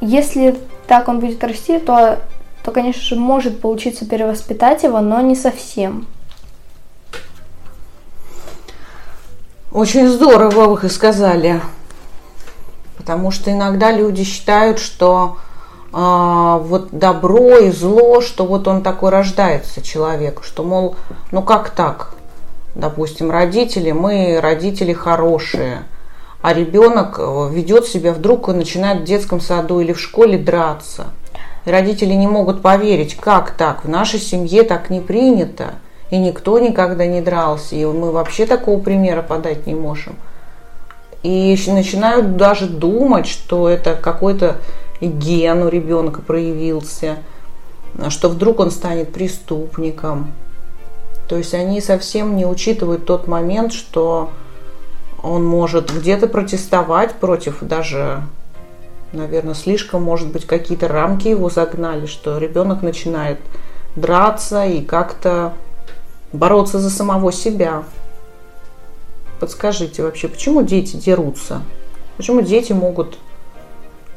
если 0.00 0.56
так 0.86 1.08
он 1.08 1.20
будет 1.20 1.42
расти, 1.44 1.78
то, 1.78 2.18
то 2.64 2.70
конечно 2.70 3.02
же, 3.02 3.16
может 3.16 3.60
получиться 3.60 4.06
перевоспитать 4.06 4.82
его, 4.82 5.00
но 5.00 5.20
не 5.20 5.34
совсем. 5.34 6.06
Очень 9.72 10.08
здорово 10.08 10.74
вы 10.74 10.88
сказали. 10.90 11.60
Потому 13.02 13.32
что 13.32 13.50
иногда 13.50 13.90
люди 13.90 14.22
считают, 14.22 14.78
что 14.78 15.38
э, 15.92 16.58
вот 16.62 16.90
добро 16.92 17.58
и 17.58 17.72
зло, 17.72 18.20
что 18.20 18.46
вот 18.46 18.68
он 18.68 18.84
такой 18.84 19.10
рождается 19.10 19.82
человек, 19.82 20.42
что, 20.44 20.62
мол, 20.62 20.94
ну 21.32 21.42
как 21.42 21.70
так? 21.70 22.14
Допустим, 22.76 23.32
родители, 23.32 23.90
мы 23.90 24.38
родители 24.40 24.92
хорошие, 24.92 25.82
а 26.42 26.52
ребенок 26.52 27.16
э, 27.18 27.48
ведет 27.50 27.86
себя 27.86 28.12
вдруг 28.12 28.48
и 28.48 28.52
начинает 28.52 29.00
в 29.00 29.04
детском 29.04 29.40
саду 29.40 29.80
или 29.80 29.92
в 29.92 30.00
школе 30.00 30.38
драться. 30.38 31.06
И 31.64 31.70
родители 31.72 32.14
не 32.14 32.28
могут 32.28 32.62
поверить, 32.62 33.16
как 33.16 33.50
так, 33.50 33.84
в 33.84 33.88
нашей 33.88 34.20
семье 34.20 34.62
так 34.62 34.90
не 34.90 35.00
принято, 35.00 35.74
и 36.10 36.18
никто 36.18 36.60
никогда 36.60 37.04
не 37.04 37.20
дрался, 37.20 37.74
и 37.74 37.84
мы 37.84 38.12
вообще 38.12 38.46
такого 38.46 38.78
примера 38.78 39.22
подать 39.22 39.66
не 39.66 39.74
можем– 39.74 40.14
и 41.22 41.56
начинают 41.68 42.36
даже 42.36 42.66
думать, 42.66 43.26
что 43.26 43.68
это 43.68 43.94
какой-то 43.94 44.56
ген 45.00 45.62
у 45.62 45.68
ребенка 45.68 46.20
проявился, 46.20 47.18
что 48.08 48.28
вдруг 48.28 48.60
он 48.60 48.70
станет 48.70 49.12
преступником. 49.12 50.32
То 51.28 51.36
есть 51.36 51.54
они 51.54 51.80
совсем 51.80 52.36
не 52.36 52.44
учитывают 52.44 53.06
тот 53.06 53.26
момент, 53.26 53.72
что 53.72 54.30
он 55.22 55.44
может 55.44 55.92
где-то 55.92 56.26
протестовать 56.26 57.14
против 57.14 57.58
даже, 57.60 58.22
наверное, 59.12 59.54
слишком, 59.54 60.02
может 60.02 60.32
быть, 60.32 60.46
какие-то 60.46 60.88
рамки 60.88 61.28
его 61.28 61.48
загнали, 61.48 62.06
что 62.06 62.38
ребенок 62.38 62.82
начинает 62.82 63.38
драться 63.94 64.64
и 64.64 64.82
как-то 64.82 65.52
бороться 66.32 66.80
за 66.80 66.90
самого 66.90 67.30
себя. 67.30 67.84
Подскажите 69.42 70.04
вообще, 70.04 70.28
почему 70.28 70.62
дети 70.62 70.94
дерутся? 70.94 71.62
Почему 72.16 72.42
дети 72.42 72.72
могут 72.72 73.18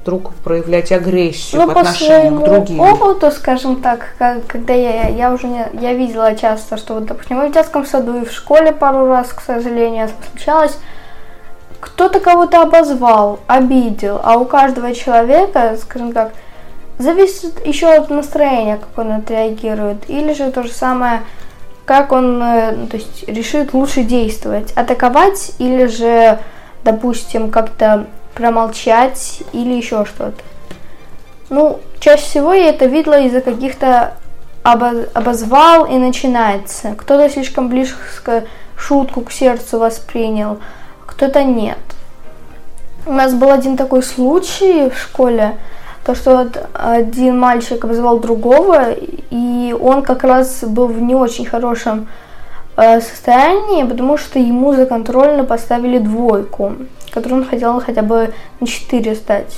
вдруг 0.02 0.36
проявлять 0.36 0.92
агрессию 0.92 1.64
ну, 1.64 1.74
по 1.74 1.80
отношению 1.80 2.40
к 2.40 2.44
другим? 2.44 2.80
опыту, 2.80 3.32
скажем 3.32 3.82
так, 3.82 4.10
как, 4.20 4.46
когда 4.46 4.76
я, 4.76 5.08
я 5.08 5.34
уже 5.34 5.48
не, 5.48 5.66
я 5.82 5.94
видела 5.94 6.36
часто, 6.36 6.78
что 6.78 6.94
вот, 6.94 7.06
допустим, 7.06 7.42
в 7.42 7.52
детском 7.52 7.88
саду 7.88 8.22
и 8.22 8.26
в 8.26 8.32
школе 8.32 8.72
пару 8.72 9.08
раз, 9.08 9.30
к 9.30 9.42
сожалению, 9.42 10.10
случалось, 10.30 10.78
кто-то 11.80 12.20
кого-то 12.20 12.62
обозвал, 12.62 13.40
обидел, 13.48 14.22
а 14.24 14.38
у 14.38 14.46
каждого 14.46 14.94
человека, 14.94 15.76
скажем 15.82 16.14
так, 16.14 16.34
зависит 17.00 17.66
еще 17.66 17.88
от 17.88 18.12
настроения, 18.12 18.78
как 18.78 19.04
он 19.04 19.12
отреагирует. 19.12 20.08
Или 20.08 20.34
же 20.34 20.52
то 20.52 20.62
же 20.62 20.72
самое 20.72 21.24
как 21.86 22.12
он 22.12 22.42
э, 22.42 22.72
ну, 22.72 22.88
то 22.88 22.98
есть, 22.98 23.28
решит 23.28 23.74
лучше 23.74 24.04
действовать, 24.04 24.72
атаковать 24.74 25.52
или 25.60 25.86
же, 25.86 26.40
допустим, 26.84 27.52
как-то 27.52 28.08
промолчать 28.34 29.44
или 29.54 29.74
еще 29.74 30.06
что-то. 30.06 30.42
Ну, 31.50 31.80
чаще 32.00 32.24
всего 32.24 32.54
я 32.54 32.70
это 32.70 32.86
видела 32.86 33.22
из-за 33.22 33.42
каких-то 33.42 34.16
обозвал 34.64 35.86
и 35.86 35.96
начинается. 35.98 36.96
Кто-то 36.98 37.30
слишком 37.30 37.70
близко 37.70 38.46
шутку 38.76 39.22
к 39.22 39.32
сердцу 39.32 39.78
воспринял, 39.78 40.58
кто-то 41.06 41.44
нет. 41.44 41.78
У 43.06 43.14
нас 43.14 43.36
был 43.36 43.52
один 43.52 43.78
такой 43.78 44.02
случай 44.02 44.90
в 44.90 44.98
школе, 44.98 45.56
то, 46.06 46.14
что 46.14 46.38
вот 46.38 46.70
один 46.74 47.40
мальчик 47.40 47.84
обозвал 47.84 48.20
другого, 48.20 48.94
и 49.32 49.76
он 49.80 50.04
как 50.04 50.24
раз 50.24 50.64
был 50.64 50.86
в 50.86 51.02
не 51.02 51.16
очень 51.16 51.46
хорошем 51.46 52.08
э, 52.78 53.02
состоянии, 53.02 53.84
потому 53.84 54.18
что 54.18 54.38
ему 54.38 54.74
за 54.74 54.86
контрольно 54.86 55.46
поставили 55.46 55.98
двойку, 55.98 56.74
которую 57.12 57.42
он 57.42 57.48
хотел 57.48 57.82
хотя 57.82 58.04
бы 58.04 58.34
на 58.60 58.68
4 58.68 59.16
сдать. 59.16 59.56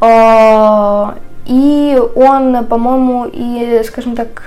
А, 0.00 1.16
и 1.44 2.00
он, 2.14 2.64
по-моему, 2.64 3.26
и, 3.30 3.82
скажем 3.86 4.16
так, 4.16 4.42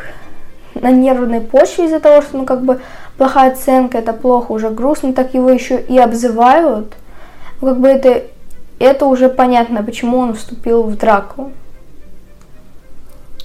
на 0.74 0.90
нервной 0.90 1.42
почве 1.42 1.86
из-за 1.86 2.00
того, 2.00 2.24
что, 2.24 2.38
ну, 2.38 2.46
как 2.46 2.64
бы, 2.64 2.80
плохая 3.20 3.52
оценка, 3.52 4.00
это 4.00 4.12
плохо, 4.12 4.52
уже 4.52 4.72
грустно, 4.72 5.14
так 5.14 5.36
его 5.36 5.52
еще 5.52 5.80
и 5.80 6.00
обзывают. 6.00 6.94
Ну, 7.62 7.68
как 7.68 7.80
бы 7.80 7.88
это 7.88 8.24
это 8.80 9.06
уже 9.06 9.30
понятно, 9.30 9.84
почему 9.84 10.20
он 10.20 10.34
вступил 10.34 10.84
в 10.84 10.98
драку. 10.98 11.52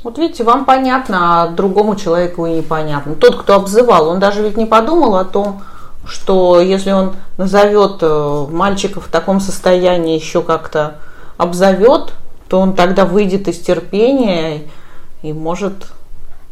Вот 0.05 0.17
видите, 0.17 0.45
вам 0.45 0.65
понятно, 0.65 1.43
а 1.43 1.49
другому 1.49 1.97
человеку 1.97 2.47
и 2.47 2.59
непонятно. 2.59 3.15
Тот, 3.15 3.37
кто 3.37 3.55
обзывал, 3.55 4.09
он 4.09 4.21
даже 4.21 4.43
ведь 4.43 4.57
не 4.57 4.67
подумал 4.67 5.17
о 5.17 5.25
том, 5.25 5.63
что 6.07 6.61
если 6.61 6.93
он 6.93 7.17
назовет 7.37 7.99
э, 8.01 8.47
мальчика 8.51 9.01
в 9.01 9.09
таком 9.09 9.41
состоянии 9.41 10.19
еще 10.19 10.43
как-то 10.43 10.97
обзовет, 11.37 12.15
то 12.49 12.61
он 12.61 12.75
тогда 12.75 13.05
выйдет 13.05 13.49
из 13.49 13.59
терпения 13.59 14.63
и 15.23 15.33
может 15.33 15.89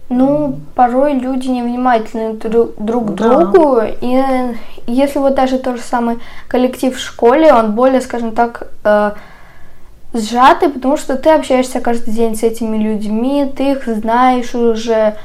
ну, 0.09 0.61
порой 0.75 1.15
люди 1.15 1.49
невнимательны 1.49 2.35
друг, 2.35 2.77
друг 2.77 3.15
да. 3.15 3.29
другу, 3.29 3.81
и 4.01 4.23
если 4.87 5.19
вот 5.19 5.35
даже 5.35 5.59
тот 5.59 5.77
же 5.77 5.83
самый 5.83 6.19
коллектив 6.49 6.97
в 6.97 7.01
школе, 7.01 7.53
он 7.53 7.73
более, 7.73 8.01
скажем 8.01 8.33
так, 8.33 8.69
э, 8.85 9.13
сжатый, 10.13 10.69
потому 10.69 10.97
что 10.97 11.17
ты 11.17 11.31
общаешься 11.31 11.81
каждый 11.81 12.13
день 12.15 12.37
с 12.37 12.43
этими 12.43 12.77
людьми, 12.77 13.51
ты 13.57 13.73
их 13.73 13.87
знаешь 13.87 14.55
уже, 14.55 15.17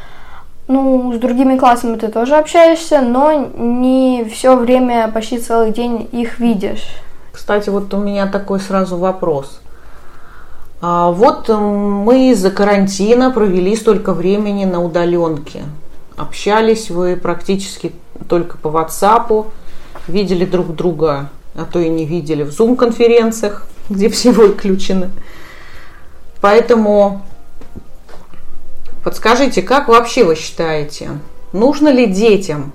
ну, 0.67 1.13
с 1.13 1.19
другими 1.19 1.57
классами 1.57 1.97
ты 1.97 2.07
тоже 2.07 2.35
общаешься, 2.35 3.01
но 3.01 3.51
не 3.55 4.25
все 4.25 4.55
время, 4.55 5.11
почти 5.13 5.37
целый 5.37 5.71
день 5.71 6.09
их 6.11 6.39
видишь. 6.39 6.87
Кстати, 7.31 7.69
вот 7.69 7.93
у 7.93 7.97
меня 7.97 8.27
такой 8.27 8.59
сразу 8.59 8.97
вопрос. 8.97 9.60
А, 10.83 11.11
вот 11.11 11.47
мы 11.47 12.31
из-за 12.31 12.49
карантина 12.49 13.29
провели 13.29 13.75
столько 13.75 14.13
времени 14.13 14.65
на 14.65 14.83
удаленке. 14.83 15.63
Общались 16.17 16.89
вы 16.89 17.15
практически 17.15 17.93
только 18.27 18.57
по 18.57 18.69
WhatsApp, 18.69 19.45
видели 20.07 20.43
друг 20.43 20.75
друга, 20.75 21.29
а 21.53 21.65
то 21.65 21.79
и 21.79 21.87
не 21.87 22.05
видели 22.05 22.41
в 22.41 22.49
Zoom-конференциях, 22.49 23.67
где 23.89 24.09
все 24.09 24.31
выключены. 24.31 25.11
Поэтому 26.41 27.21
подскажите, 29.03 29.61
как 29.61 29.87
вообще 29.87 30.23
вы 30.23 30.35
считаете, 30.35 31.11
нужно 31.53 31.89
ли 31.89 32.07
детям 32.07 32.71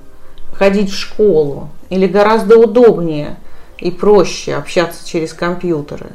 ходить 0.52 0.90
в 0.90 0.96
школу 0.96 1.70
или 1.90 2.06
гораздо 2.06 2.56
удобнее 2.56 3.36
и 3.78 3.90
проще 3.90 4.54
общаться 4.54 5.04
через 5.04 5.32
компьютеры? 5.32 6.12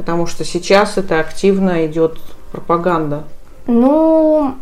Потому 0.00 0.26
что 0.26 0.46
сейчас 0.46 0.96
это 0.96 1.20
активно 1.20 1.84
идет 1.84 2.16
пропаганда. 2.52 3.24
Ну, 3.66 4.54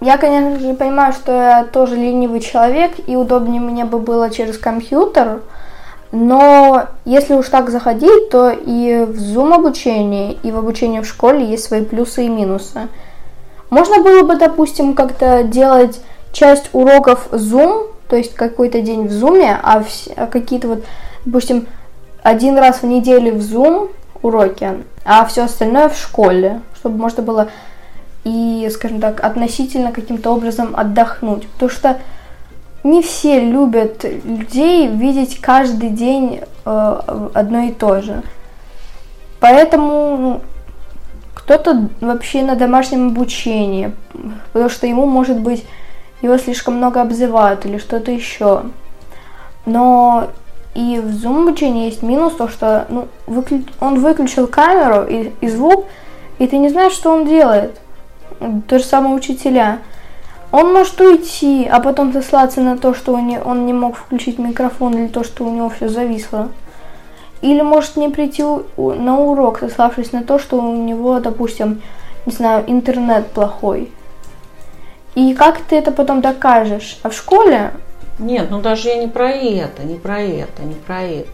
я, 0.00 0.16
конечно 0.16 0.60
же, 0.60 0.74
понимаю, 0.74 1.12
что 1.12 1.32
я 1.32 1.64
тоже 1.64 1.96
ленивый 1.96 2.38
человек, 2.38 2.92
и 3.08 3.16
удобнее 3.16 3.60
мне 3.60 3.84
бы 3.84 3.98
было 3.98 4.30
через 4.30 4.58
компьютер, 4.58 5.40
но 6.12 6.86
если 7.04 7.34
уж 7.34 7.48
так 7.48 7.68
заходить, 7.70 8.30
то 8.30 8.50
и 8.50 9.04
в 9.08 9.18
Zoom 9.18 9.56
обучении, 9.56 10.38
и 10.44 10.52
в 10.52 10.58
обучении 10.58 11.00
в 11.00 11.04
школе 11.04 11.44
есть 11.44 11.64
свои 11.64 11.84
плюсы 11.84 12.26
и 12.26 12.28
минусы. 12.28 12.86
Можно 13.70 14.04
было 14.04 14.22
бы, 14.22 14.36
допустим, 14.36 14.94
как-то 14.94 15.42
делать 15.42 16.00
часть 16.32 16.70
уроков 16.72 17.26
Zoom, 17.32 17.88
то 18.08 18.14
есть 18.14 18.36
какой-то 18.36 18.82
день 18.82 19.08
в 19.08 19.10
Zoom, 19.10 19.42
а, 19.42 19.82
а 20.14 20.26
какие-то 20.28 20.68
вот, 20.68 20.84
допустим, 21.24 21.66
один 22.22 22.56
раз 22.56 22.82
в 22.82 22.86
неделю 22.86 23.34
в 23.34 23.38
Zoom 23.38 23.90
уроки, 24.22 24.84
а 25.04 25.24
все 25.24 25.44
остальное 25.44 25.88
в 25.88 25.96
школе, 25.96 26.60
чтобы 26.76 26.98
можно 26.98 27.22
было 27.22 27.48
и, 28.24 28.68
скажем 28.72 29.00
так, 29.00 29.24
относительно 29.24 29.92
каким-то 29.92 30.30
образом 30.30 30.74
отдохнуть. 30.76 31.46
Потому 31.48 31.70
что 31.70 31.98
не 32.82 33.02
все 33.02 33.40
любят 33.40 34.04
людей 34.04 34.86
видеть 34.88 35.40
каждый 35.40 35.90
день 35.90 36.40
э, 36.64 37.28
одно 37.34 37.60
и 37.60 37.72
то 37.72 38.00
же. 38.00 38.22
Поэтому 39.38 40.16
ну, 40.16 40.40
кто-то 41.34 41.88
вообще 42.00 42.42
на 42.42 42.56
домашнем 42.56 43.08
обучении, 43.08 43.92
потому 44.52 44.70
что 44.70 44.86
ему, 44.86 45.06
может 45.06 45.38
быть, 45.38 45.64
его 46.22 46.36
слишком 46.36 46.76
много 46.76 47.00
обзывают 47.00 47.64
или 47.64 47.78
что-то 47.78 48.10
еще. 48.10 48.62
Но 49.64 50.28
и 50.74 51.00
в 51.00 51.26
обучении 51.26 51.86
есть 51.86 52.02
минус, 52.02 52.34
то 52.34 52.48
что 52.48 52.86
ну, 52.88 53.08
выклю... 53.26 53.64
он 53.80 54.00
выключил 54.00 54.46
камеру 54.46 55.04
и, 55.04 55.32
и 55.40 55.48
звук, 55.48 55.86
и 56.38 56.46
ты 56.46 56.58
не 56.58 56.68
знаешь, 56.68 56.92
что 56.92 57.10
он 57.10 57.26
делает. 57.26 57.76
То 58.68 58.78
же 58.78 58.84
самое 58.84 59.14
учителя. 59.14 59.80
Он 60.52 60.72
может 60.72 61.00
уйти, 61.00 61.68
а 61.70 61.80
потом 61.80 62.12
сослаться 62.12 62.60
на 62.60 62.78
то, 62.78 62.94
что 62.94 63.14
он 63.14 63.26
не, 63.26 63.40
он 63.40 63.66
не 63.66 63.72
мог 63.72 63.96
включить 63.96 64.38
микрофон 64.38 64.94
или 64.94 65.08
то, 65.08 65.22
что 65.22 65.44
у 65.44 65.50
него 65.52 65.68
все 65.68 65.88
зависло. 65.88 66.48
Или 67.40 67.62
может 67.62 67.96
не 67.96 68.08
прийти 68.08 68.42
на 68.76 69.18
урок, 69.18 69.58
сославшись 69.60 70.12
на 70.12 70.22
то, 70.22 70.38
что 70.38 70.60
у 70.60 70.76
него, 70.76 71.20
допустим, 71.20 71.82
не 72.26 72.32
знаю, 72.32 72.64
интернет 72.66 73.28
плохой. 73.28 73.92
И 75.14 75.34
как 75.34 75.58
ты 75.58 75.76
это 75.76 75.90
потом 75.90 76.20
докажешь? 76.20 76.98
А 77.02 77.10
в 77.10 77.14
школе 77.14 77.72
нет, 78.20 78.50
ну 78.50 78.60
даже 78.60 78.88
я 78.88 78.96
не 78.96 79.08
про 79.08 79.30
это, 79.30 79.82
не 79.82 79.96
про 79.96 80.20
это, 80.20 80.62
не 80.62 80.74
про 80.74 81.02
это. 81.02 81.28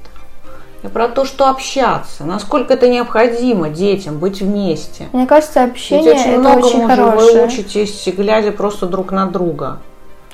Я 0.83 0.91
про 0.91 1.09
то, 1.09 1.25
что 1.25 1.49
общаться, 1.49 2.25
насколько 2.25 2.75
это 2.75 2.89
необходимо 2.89 3.71
детям 3.71 4.19
быть 4.19 4.41
вместе. 4.41 5.09
Мне 5.13 5.27
кажется, 5.27 5.65
общение 5.65 6.13
Ведь 6.13 6.21
очень 6.21 6.31
это 6.31 6.41
многому 6.41 6.67
очень 6.67 6.87
хорошее. 6.87 7.41
вы 7.41 7.47
учитесь, 7.47 8.09
глядя 8.17 8.53
просто 8.53 8.87
друг 8.87 9.11
на 9.11 9.27
друга. 9.27 9.79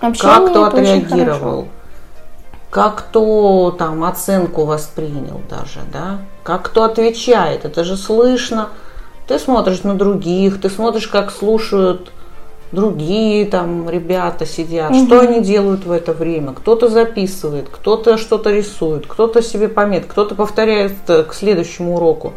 Общение 0.01 0.37
как 0.37 0.51
кто 0.51 0.65
отреагировал, 0.65 1.69
как 2.71 2.97
кто 2.97 3.75
там 3.79 4.05
оценку 4.05 4.65
воспринял 4.65 5.41
даже, 5.49 5.81
да, 5.93 6.19
как 6.43 6.63
кто 6.63 6.85
отвечает, 6.85 7.65
это 7.65 7.85
же 7.85 7.97
слышно. 7.97 8.71
Ты 9.29 9.39
смотришь 9.39 9.85
на 9.85 9.95
других, 9.95 10.61
ты 10.61 10.69
смотришь, 10.69 11.07
как 11.07 11.31
слушают 11.31 12.11
другие 12.73 13.47
там 13.47 13.89
ребята 13.89 14.47
сидят, 14.47 14.91
угу. 14.91 15.07
что 15.07 15.21
они 15.21 15.41
делают 15.41 15.85
в 15.85 15.93
это 15.93 16.13
время. 16.13 16.53
Кто-то 16.53 16.89
записывает, 16.89 17.69
кто-то 17.69 18.17
что-то 18.17 18.51
рисует, 18.51 19.07
кто-то 19.07 19.43
себе 19.43 19.69
помет, 19.69 20.07
кто-то 20.07 20.35
повторяет 20.35 20.95
э, 21.09 21.23
к 21.23 21.35
следующему 21.35 21.97
уроку. 21.97 22.33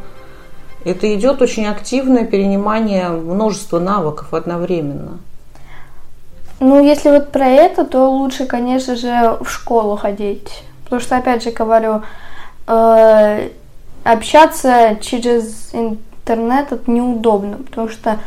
Это 0.83 1.12
идет 1.15 1.41
очень 1.41 1.65
активное 1.65 2.25
перенимание 2.25 3.10
множества 3.10 3.79
навыков 3.79 4.33
одновременно. 4.33 5.19
Ну, 6.60 6.83
если 6.83 7.10
вот 7.10 7.31
про 7.31 7.47
это, 7.47 7.86
то 7.86 8.10
лучше, 8.10 8.45
конечно 8.45 8.95
же, 8.95 9.38
в 9.41 9.49
школу 9.49 9.95
ходить. 9.97 10.63
Потому 10.83 11.01
что, 11.01 11.17
опять 11.17 11.43
же, 11.43 11.51
говорю, 11.51 12.03
э, 12.67 13.49
общаться 14.03 14.97
через 15.01 15.73
интернет 15.73 16.71
это 16.71 16.89
неудобно, 16.89 17.57
потому 17.57 17.89
что 17.89 18.19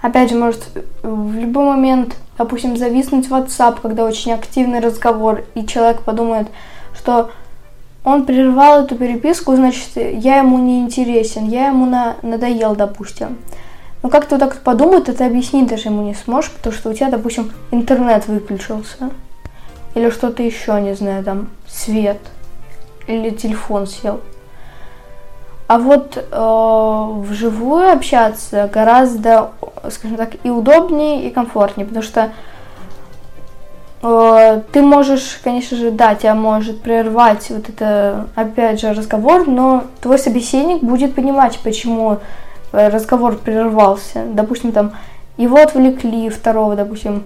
Опять 0.00 0.30
же, 0.30 0.36
может 0.36 0.68
в 1.02 1.34
любой 1.34 1.64
момент, 1.64 2.14
допустим, 2.36 2.76
зависнуть 2.76 3.28
в 3.28 3.34
WhatsApp, 3.34 3.80
когда 3.82 4.04
очень 4.04 4.32
активный 4.32 4.78
разговор, 4.78 5.44
и 5.54 5.66
человек 5.66 6.02
подумает, 6.02 6.48
что 6.94 7.30
он 8.04 8.24
прервал 8.24 8.84
эту 8.84 8.96
переписку, 8.96 9.54
значит, 9.56 9.88
я 9.96 10.38
ему 10.38 10.58
не 10.58 10.80
интересен, 10.80 11.48
я 11.48 11.68
ему 11.68 11.84
на, 11.86 12.16
надоел, 12.22 12.76
допустим. 12.76 13.38
Но 14.02 14.08
как 14.08 14.26
ты 14.26 14.38
так 14.38 14.62
подумает, 14.62 15.08
это 15.08 15.26
объяснить 15.26 15.68
даже 15.68 15.88
ему 15.88 16.02
не 16.02 16.14
сможешь, 16.14 16.52
потому 16.52 16.74
что 16.74 16.90
у 16.90 16.94
тебя, 16.94 17.10
допустим, 17.10 17.52
интернет 17.72 18.28
выключился. 18.28 19.10
Или 19.94 20.10
что-то 20.10 20.42
еще, 20.44 20.80
не 20.80 20.94
знаю, 20.94 21.24
там, 21.24 21.48
свет. 21.66 22.20
Или 23.08 23.30
телефон 23.30 23.88
сел. 23.88 24.20
А 25.68 25.78
вот 25.78 26.16
э, 26.16 27.06
вживую 27.28 27.92
общаться 27.92 28.70
гораздо, 28.72 29.50
скажем 29.90 30.16
так, 30.16 30.30
и 30.42 30.48
удобнее, 30.48 31.28
и 31.28 31.30
комфортнее, 31.30 31.86
потому 31.86 32.02
что 32.02 32.30
э, 34.02 34.62
ты 34.72 34.80
можешь, 34.80 35.38
конечно 35.44 35.76
же, 35.76 35.90
да, 35.90 36.14
тебя 36.14 36.34
может 36.34 36.80
прервать 36.80 37.50
вот 37.50 37.68
это, 37.68 38.28
опять 38.34 38.80
же, 38.80 38.94
разговор, 38.94 39.46
но 39.46 39.84
твой 40.00 40.18
собеседник 40.18 40.82
будет 40.82 41.14
понимать, 41.14 41.58
почему 41.62 42.16
э, 42.72 42.88
разговор 42.88 43.36
прервался. 43.36 44.24
Допустим, 44.24 44.72
там 44.72 44.92
его 45.36 45.58
отвлекли, 45.58 46.30
второго, 46.30 46.76
допустим, 46.76 47.24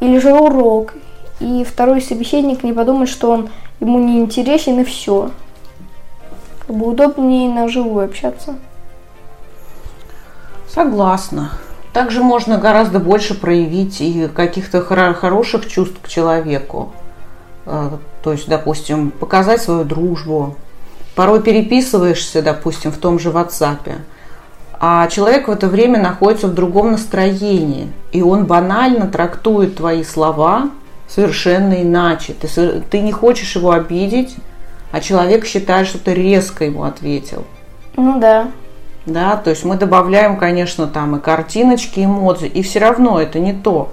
или 0.00 0.18
же 0.18 0.32
урок, 0.32 0.94
и 1.40 1.62
второй 1.62 2.00
собеседник 2.00 2.62
не 2.62 2.72
подумает, 2.72 3.10
что 3.10 3.32
он 3.32 3.50
ему 3.80 3.98
не 3.98 4.18
интересен 4.18 4.80
и 4.80 4.84
все 4.84 5.30
как 6.66 6.76
бы 6.76 6.88
удобнее 6.88 7.50
на 7.52 7.68
живую 7.68 8.04
общаться. 8.04 8.56
Согласна. 10.68 11.52
Также 11.92 12.22
можно 12.22 12.56
гораздо 12.56 12.98
больше 12.98 13.38
проявить 13.38 14.00
и 14.00 14.28
каких-то 14.28 14.80
хороших 14.82 15.68
чувств 15.68 15.98
к 16.00 16.08
человеку. 16.08 16.92
Э, 17.66 17.90
то 18.22 18.32
есть, 18.32 18.48
допустим, 18.48 19.10
показать 19.10 19.60
свою 19.60 19.84
дружбу. 19.84 20.56
Порой 21.14 21.42
переписываешься, 21.42 22.40
допустим, 22.40 22.90
в 22.90 22.96
том 22.96 23.18
же 23.18 23.28
WhatsApp, 23.28 23.98
а 24.84 25.06
человек 25.08 25.46
в 25.46 25.50
это 25.50 25.68
время 25.68 26.00
находится 26.00 26.48
в 26.48 26.54
другом 26.54 26.92
настроении, 26.92 27.92
и 28.12 28.22
он 28.22 28.46
банально 28.46 29.06
трактует 29.06 29.76
твои 29.76 30.02
слова 30.04 30.70
совершенно 31.06 31.82
иначе. 31.82 32.32
Ты, 32.32 32.82
ты 32.90 33.00
не 33.00 33.12
хочешь 33.12 33.54
его 33.54 33.72
обидеть, 33.72 34.34
а 34.92 35.00
человек 35.00 35.46
считает, 35.46 35.88
что 35.88 35.98
ты 35.98 36.14
резко 36.14 36.64
ему 36.64 36.84
ответил. 36.84 37.44
Ну 37.96 38.20
да. 38.20 38.48
Да, 39.06 39.36
то 39.36 39.50
есть 39.50 39.64
мы 39.64 39.76
добавляем, 39.76 40.36
конечно, 40.36 40.86
там 40.86 41.16
и 41.16 41.20
картиночки, 41.20 42.04
эмодзи, 42.04 42.46
и 42.46 42.62
все 42.62 42.78
равно 42.78 43.20
это 43.20 43.40
не 43.40 43.52
то. 43.52 43.90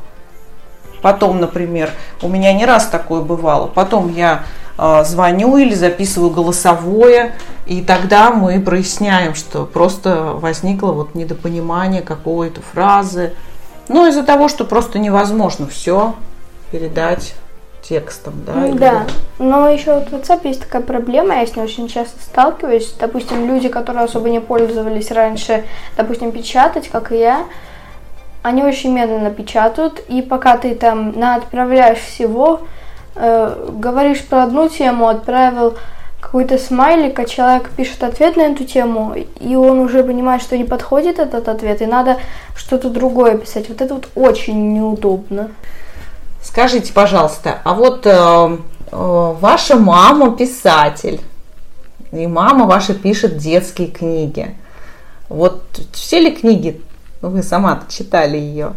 Потом, 1.02 1.40
например, 1.40 1.92
у 2.22 2.28
меня 2.28 2.54
не 2.54 2.66
раз 2.66 2.88
такое 2.88 3.22
бывало. 3.22 3.68
Потом 3.68 4.14
я 4.14 4.44
э, 4.78 5.04
звоню 5.06 5.58
или 5.58 5.74
записываю 5.74 6.30
голосовое, 6.30 7.34
и 7.66 7.82
тогда 7.82 8.32
мы 8.32 8.60
проясняем, 8.60 9.34
что 9.34 9.66
просто 9.66 10.34
возникло 10.34 10.92
вот 10.92 11.16
недопонимание 11.16 12.02
какой-то 12.02 12.62
фразы. 12.62 13.34
Ну, 13.88 14.08
из-за 14.08 14.24
того, 14.24 14.48
что 14.48 14.66
просто 14.66 15.00
невозможно 15.00 15.68
все 15.68 16.14
передать 16.72 17.34
текстом, 17.82 18.34
да? 18.46 18.54
Ну, 18.54 18.74
да. 18.76 19.06
Но 19.38 19.70
еще 19.70 19.96
вот 19.96 20.10
в 20.10 20.14
WhatsApp 20.14 20.42
есть 20.48 20.62
такая 20.62 20.82
проблема, 20.82 21.36
я 21.36 21.46
с 21.46 21.56
ней 21.56 21.64
очень 21.64 21.88
часто 21.88 22.22
сталкиваюсь. 22.22 22.94
Допустим, 23.00 23.48
люди, 23.48 23.70
которые 23.70 24.04
особо 24.04 24.30
не 24.30 24.40
пользовались 24.40 25.12
раньше, 25.12 25.64
допустим, 25.98 26.32
печатать, 26.32 26.90
как 26.90 27.12
и 27.12 27.20
я, 27.20 27.46
они 28.42 28.64
очень 28.64 28.94
медленно 28.94 29.32
печатают, 29.32 30.00
и 30.08 30.22
пока 30.22 30.58
ты 30.58 30.76
там 30.76 31.14
отправляешь 31.22 32.00
всего, 32.00 32.62
э, 33.16 33.70
говоришь 33.74 34.24
про 34.24 34.44
одну 34.44 34.70
тему, 34.70 35.08
отправил 35.08 35.76
какой-то 36.22 36.58
смайлик, 36.58 37.18
а 37.20 37.26
человек 37.26 37.70
пишет 37.70 38.04
ответ 38.04 38.36
на 38.36 38.44
эту 38.44 38.66
тему, 38.66 39.16
и 39.40 39.56
он 39.56 39.80
уже 39.80 40.04
понимает, 40.04 40.42
что 40.42 40.58
не 40.58 40.64
подходит 40.64 41.20
этот 41.20 41.48
ответ, 41.48 41.82
и 41.82 41.86
надо 41.86 42.18
что-то 42.56 42.90
другое 42.90 43.38
писать. 43.38 43.70
Вот 43.70 43.82
это 43.82 43.96
вот 43.96 44.10
очень 44.16 44.74
неудобно. 44.74 45.52
Скажите, 46.50 46.92
пожалуйста, 46.94 47.60
а 47.64 47.76
вот 47.76 48.08
э, 48.08 48.10
э, 48.12 48.56
ваша 48.92 49.76
мама 49.76 50.36
писатель, 50.36 51.22
и 52.12 52.26
мама 52.26 52.66
ваша 52.66 52.96
пишет 52.96 53.38
детские 53.38 53.88
книги. 53.88 54.58
Вот 55.30 55.62
все 55.94 56.20
ли 56.20 56.32
книги 56.32 56.82
вы 57.22 57.44
сама 57.44 57.84
читали 57.88 58.38
ее? 58.38 58.74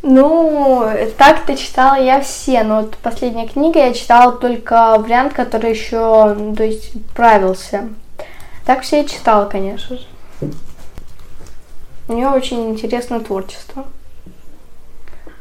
Ну, 0.00 0.90
так-то 1.18 1.54
читала 1.54 2.00
я 2.00 2.22
все, 2.22 2.62
но 2.62 2.80
вот 2.80 2.96
последняя 2.96 3.46
книга 3.46 3.80
я 3.80 3.92
читала 3.92 4.32
только 4.32 4.96
вариант, 4.98 5.34
который 5.34 5.72
еще, 5.72 6.34
то 6.56 6.64
есть, 6.64 6.92
правился. 7.12 7.90
Так 8.64 8.80
все 8.80 9.02
я 9.02 9.04
читала, 9.04 9.44
конечно 9.44 9.98
же. 9.98 10.06
У 12.08 12.14
нее 12.14 12.28
очень 12.28 12.70
интересное 12.70 13.20
творчество. 13.20 13.84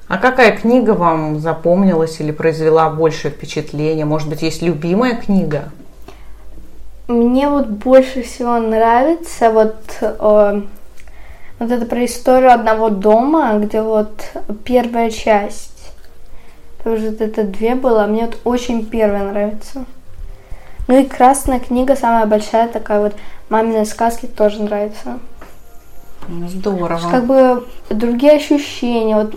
А 0.09 0.17
какая 0.17 0.57
книга 0.57 0.95
вам 0.95 1.39
запомнилась 1.39 2.19
или 2.19 2.31
произвела 2.31 2.89
большее 2.89 3.31
впечатление? 3.31 4.05
Может 4.05 4.27
быть, 4.27 4.41
есть 4.41 4.63
любимая 4.63 5.15
книга? 5.15 5.69
Мне 7.07 7.47
вот 7.47 7.67
больше 7.67 8.23
всего 8.23 8.57
нравится 8.57 9.51
вот 9.51 9.75
э, 10.01 10.61
вот 11.59 11.71
это 11.71 11.85
про 11.85 12.05
историю 12.05 12.51
одного 12.51 12.89
дома, 12.89 13.53
где 13.59 13.83
вот 13.83 14.31
первая 14.63 15.11
часть. 15.11 15.91
Тоже 16.83 17.11
вот 17.11 17.21
это 17.21 17.43
две 17.43 17.75
было. 17.75 18.07
Мне 18.07 18.25
вот 18.25 18.39
очень 18.45 18.87
первая 18.87 19.31
нравится. 19.31 19.85
Ну 20.87 20.99
и 20.99 21.05
красная 21.05 21.59
книга 21.59 21.95
самая 21.95 22.25
большая 22.25 22.67
такая 22.67 22.99
вот 22.99 23.13
маминой 23.49 23.85
сказки 23.85 24.25
тоже 24.25 24.63
нравится. 24.63 25.19
Ну, 26.29 26.47
здорово. 26.47 27.09
Как 27.09 27.25
бы 27.25 27.65
другие 27.89 28.33
ощущения. 28.33 29.15
Вот 29.15 29.33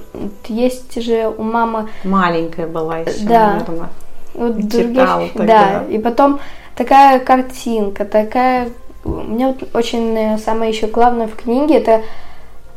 есть 0.49 1.03
же 1.03 1.33
у 1.37 1.43
мамы... 1.43 1.89
Маленькая 2.05 2.67
была 2.67 2.99
еще, 2.99 3.25
Да. 3.25 3.55
наверное. 3.55 3.89
Вот 4.35 4.59
И 4.59 4.63
другие 4.63 5.03
ощущ-. 5.03 5.33
Да, 5.35 5.85
и 5.89 5.99
потом 5.99 6.39
такая 6.77 7.19
картинка, 7.19 8.05
такая... 8.05 8.69
Мне 9.05 9.49
вот 9.49 9.75
очень 9.75 10.17
э, 10.17 10.39
самое 10.39 10.71
еще 10.71 10.87
главное 10.87 11.27
в 11.27 11.35
книге 11.35 11.79
это 11.79 12.03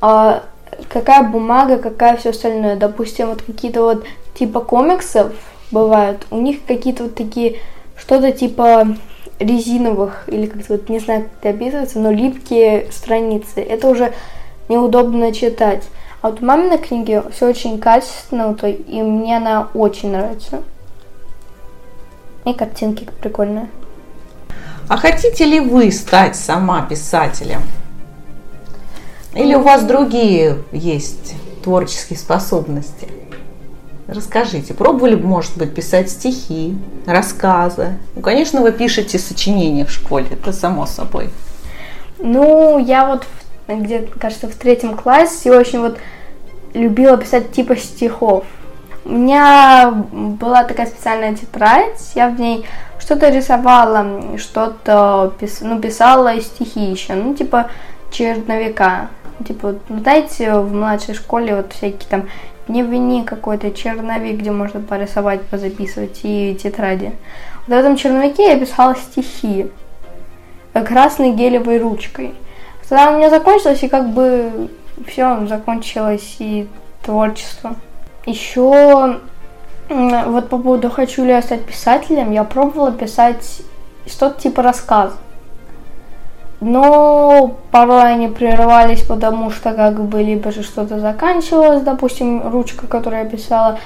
а, 0.02 0.44
какая 0.90 1.24
бумага, 1.24 1.78
какая 1.78 2.18
все 2.18 2.32
остальное. 2.32 2.76
Допустим, 2.76 3.28
вот 3.28 3.42
какие-то 3.42 3.84
вот 3.84 4.06
типа 4.34 4.60
комиксов 4.60 5.34
бывают, 5.72 6.26
у 6.32 6.40
них 6.40 6.66
какие-то 6.66 7.04
вот 7.04 7.16
такие 7.16 7.60
что-то 7.96 8.32
типа 8.32 8.88
резиновых 9.46 10.24
или 10.28 10.48
как-то 10.48 10.74
вот 10.74 10.90
не 10.90 11.00
знаю, 11.00 11.24
как 11.24 11.32
это 11.40 11.50
описывается, 11.58 12.00
но 12.00 12.12
липкие 12.12 12.92
страницы. 12.92 13.62
Это 13.62 13.88
уже 13.88 14.14
неудобно 14.70 15.32
читать. 15.32 15.84
А 16.22 16.30
вот 16.30 16.40
в 16.40 16.44
маминой 16.44 16.78
книге 16.78 17.24
все 17.32 17.48
очень 17.48 17.80
качественно, 17.80 18.48
вот, 18.48 18.64
и 18.64 19.02
мне 19.02 19.38
она 19.38 19.70
очень 19.74 20.12
нравится. 20.12 20.64
И 22.46 22.54
картинки 22.54 23.08
прикольные. 23.22 23.70
А 24.88 24.98
хотите 24.98 25.46
ли 25.46 25.60
вы 25.60 25.92
стать 25.92 26.36
сама 26.36 26.82
писателем? 26.84 27.62
Или 29.34 29.56
у 29.56 29.62
вас 29.62 29.84
другие 29.84 30.64
есть 30.72 31.36
творческие 31.64 32.18
способности? 32.18 33.08
Расскажите, 34.08 34.76
пробовали 34.76 35.16
может 35.16 35.58
быть, 35.58 35.74
писать 35.74 36.10
стихи, 36.12 36.78
рассказы? 37.08 37.98
Ну, 38.16 38.22
конечно, 38.22 38.62
вы 38.62 38.72
пишете 38.72 39.18
сочинения 39.18 39.84
в 39.84 39.92
школе, 39.92 40.28
это 40.32 40.54
само 40.54 40.86
собой. 40.86 41.32
Ну, 42.20 42.78
я 42.78 43.08
вот 43.08 43.26
где-то, 43.68 44.20
кажется, 44.20 44.48
в 44.48 44.56
третьем 44.56 44.96
классе 44.96 45.52
очень 45.52 45.80
вот 45.80 45.98
любила 46.74 47.18
писать 47.18 47.52
типа 47.52 47.76
стихов. 47.76 48.44
У 49.06 49.10
меня 49.10 49.92
была 50.12 50.64
такая 50.64 50.86
специальная 50.86 51.36
тетрадь, 51.36 52.12
я 52.14 52.30
в 52.30 52.40
ней 52.40 52.66
что-то 53.00 53.30
рисовала, 53.30 54.38
что-то 54.38 55.34
пис- 55.40 55.60
ну, 55.62 55.80
писала 55.80 56.40
стихи 56.42 56.92
еще, 56.92 57.14
ну, 57.14 57.34
типа 57.34 57.70
черновика. 58.12 59.10
Типа, 59.46 59.76
ну, 59.90 60.00
знаете, 60.00 60.54
в 60.60 60.74
младшей 60.74 61.16
школе 61.16 61.56
вот 61.56 61.74
всякие 61.74 62.10
там 62.10 62.30
дневник 62.68 63.26
какой-то, 63.28 63.72
черновик, 63.72 64.40
где 64.40 64.52
можно 64.52 64.80
порисовать, 64.80 65.42
позаписывать, 65.44 66.22
и 66.24 66.58
тетради. 66.62 67.12
Вот 67.68 67.76
в 67.76 67.80
этом 67.80 67.96
черновике 67.96 68.48
я 68.48 68.60
писала 68.60 68.96
стихи 68.96 69.72
красной 70.74 71.32
гелевой 71.32 71.80
ручкой. 71.80 72.34
Тогда 72.88 73.12
у 73.12 73.18
меня 73.18 73.30
закончилось, 73.30 73.84
и 73.84 73.88
как 73.88 74.10
бы 74.10 74.70
все, 75.08 75.46
закончилось 75.48 76.36
и 76.40 76.68
творчество. 77.04 77.76
Еще 78.26 79.20
вот 79.90 80.50
по 80.50 80.58
поводу 80.58 80.90
хочу 80.90 81.24
ли 81.24 81.30
я 81.32 81.42
стать 81.42 81.66
писателем, 81.66 82.32
я 82.32 82.44
пробовала 82.44 82.92
писать 82.92 83.62
что-то 84.08 84.42
типа 84.42 84.64
рассказ. 84.64 85.14
Но 86.62 87.56
порой 87.72 88.14
они 88.14 88.28
прерывались, 88.28 89.02
потому 89.02 89.52
что 89.52 89.74
как 89.74 90.02
бы 90.02 90.24
либо 90.24 90.52
же 90.52 90.64
что-то 90.64 91.00
заканчивалось, 91.00 91.82
допустим, 91.82 92.50
ручка, 92.50 92.88
которую 92.88 93.24
я 93.24 93.30
писала, 93.30 93.78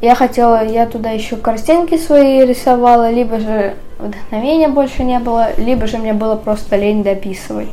я 0.00 0.14
хотела, 0.14 0.64
я 0.64 0.86
туда 0.86 1.10
еще 1.10 1.36
картинки 1.36 1.98
свои 1.98 2.44
рисовала, 2.46 3.10
либо 3.10 3.38
же 3.38 3.74
вдохновения 3.98 4.68
больше 4.68 5.04
не 5.04 5.18
было, 5.18 5.48
либо 5.58 5.86
же 5.86 5.98
мне 5.98 6.14
было 6.14 6.36
просто 6.36 6.76
лень 6.76 7.02
дописывать. 7.02 7.68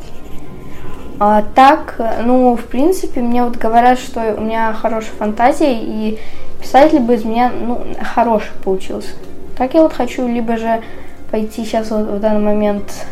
А 1.18 1.42
так, 1.54 1.98
ну, 2.22 2.54
в 2.54 2.64
принципе, 2.66 3.20
мне 3.20 3.42
вот 3.42 3.56
говорят, 3.56 3.98
что 3.98 4.34
у 4.36 4.42
меня 4.42 4.72
хорошая 4.74 5.14
фантазия, 5.18 5.72
и 5.72 6.18
писатель 6.60 7.00
бы 7.00 7.14
из 7.14 7.24
меня, 7.24 7.50
ну, 7.50 7.80
хороший 8.02 8.52
получился. 8.62 9.08
Так 9.56 9.74
я 9.74 9.82
вот 9.82 9.94
хочу, 9.94 10.28
либо 10.28 10.58
же 10.58 10.82
пойти 11.30 11.64
сейчас 11.64 11.90
вот 11.90 12.06
в 12.06 12.20
данный 12.20 12.44
момент... 12.44 13.06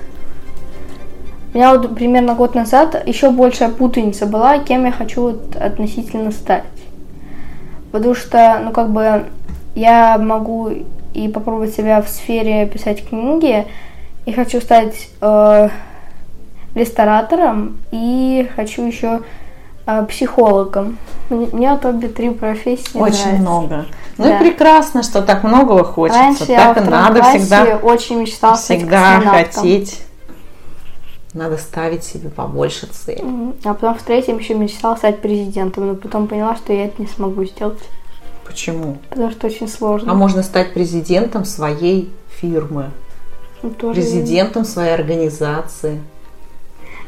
У 1.57 1.59
меня 1.59 1.75
вот 1.75 1.95
примерно 1.95 2.35
год 2.35 2.55
назад 2.55 3.03
еще 3.09 3.31
большая 3.31 3.71
путаница 3.71 4.27
была, 4.27 4.59
кем 4.59 4.85
я 4.85 4.92
хочу 4.92 5.23
вот 5.23 5.57
относительно 5.57 6.31
стать. 6.31 6.64
Потому 7.92 8.14
что, 8.14 8.61
ну, 8.62 8.73
как 8.73 8.90
бы, 8.90 9.25
я 9.75 10.19
могу 10.19 10.71
и 11.14 11.29
попробовать 11.29 11.75
себя 11.75 12.03
в 12.03 12.11
сфере 12.11 12.66
писать 12.66 13.09
книги, 13.09 13.66
и 14.27 14.33
хочу 14.35 14.61
стать 14.61 15.09
э, 15.23 15.71
ресторатором, 16.75 17.79
и 17.90 18.51
хочу 18.55 18.87
еще 18.87 19.23
э, 19.87 20.05
психологом. 20.11 20.99
Мне 21.31 21.71
вот 21.71 21.87
обе 21.87 22.09
три 22.09 22.29
профессии 22.33 22.99
Очень 22.99 23.23
нравятся. 23.23 23.40
много. 23.40 23.87
Ну 24.19 24.25
Да. 24.25 24.37
и 24.37 24.40
прекрасно, 24.40 25.03
что 25.03 25.23
так 25.23 25.42
многого 25.42 25.85
хочется. 25.85 26.21
Раньше 26.21 26.45
я 26.49 26.75
так 26.75 26.83
во 26.83 26.83
и 26.83 26.90
надо 26.90 27.23
всегда, 27.23 27.79
очень 27.83 28.21
мечтала 28.21 28.57
всегда 28.57 29.21
хотеть. 29.21 30.03
Надо 31.37 31.59
ставить 31.59 32.03
себе 32.03 32.31
побольше 32.31 32.87
целей. 32.87 33.53
А 33.64 33.75
потом 33.75 33.94
в 33.94 34.03
третьем 34.03 34.38
еще 34.38 34.55
мечтала 34.55 34.96
стать 34.96 35.20
президентом, 35.20 35.87
но 35.88 35.94
потом 35.94 36.29
поняла, 36.29 36.57
что 36.57 36.72
я 36.72 36.87
это 36.87 37.03
не 37.03 37.07
смогу 37.09 37.44
сделать, 37.44 37.79
Почему? 38.46 38.96
потому 39.11 39.31
что 39.33 39.46
очень 39.49 39.68
сложно. 39.68 40.12
А 40.12 40.14
можно 40.14 40.42
стать 40.42 40.72
президентом 40.72 41.44
своей 41.44 42.11
фирмы, 42.40 42.87
Ну, 43.62 43.68
тоже- 43.68 44.01
президентом 44.01 44.64
своей 44.64 44.94
организации. 44.94 46.01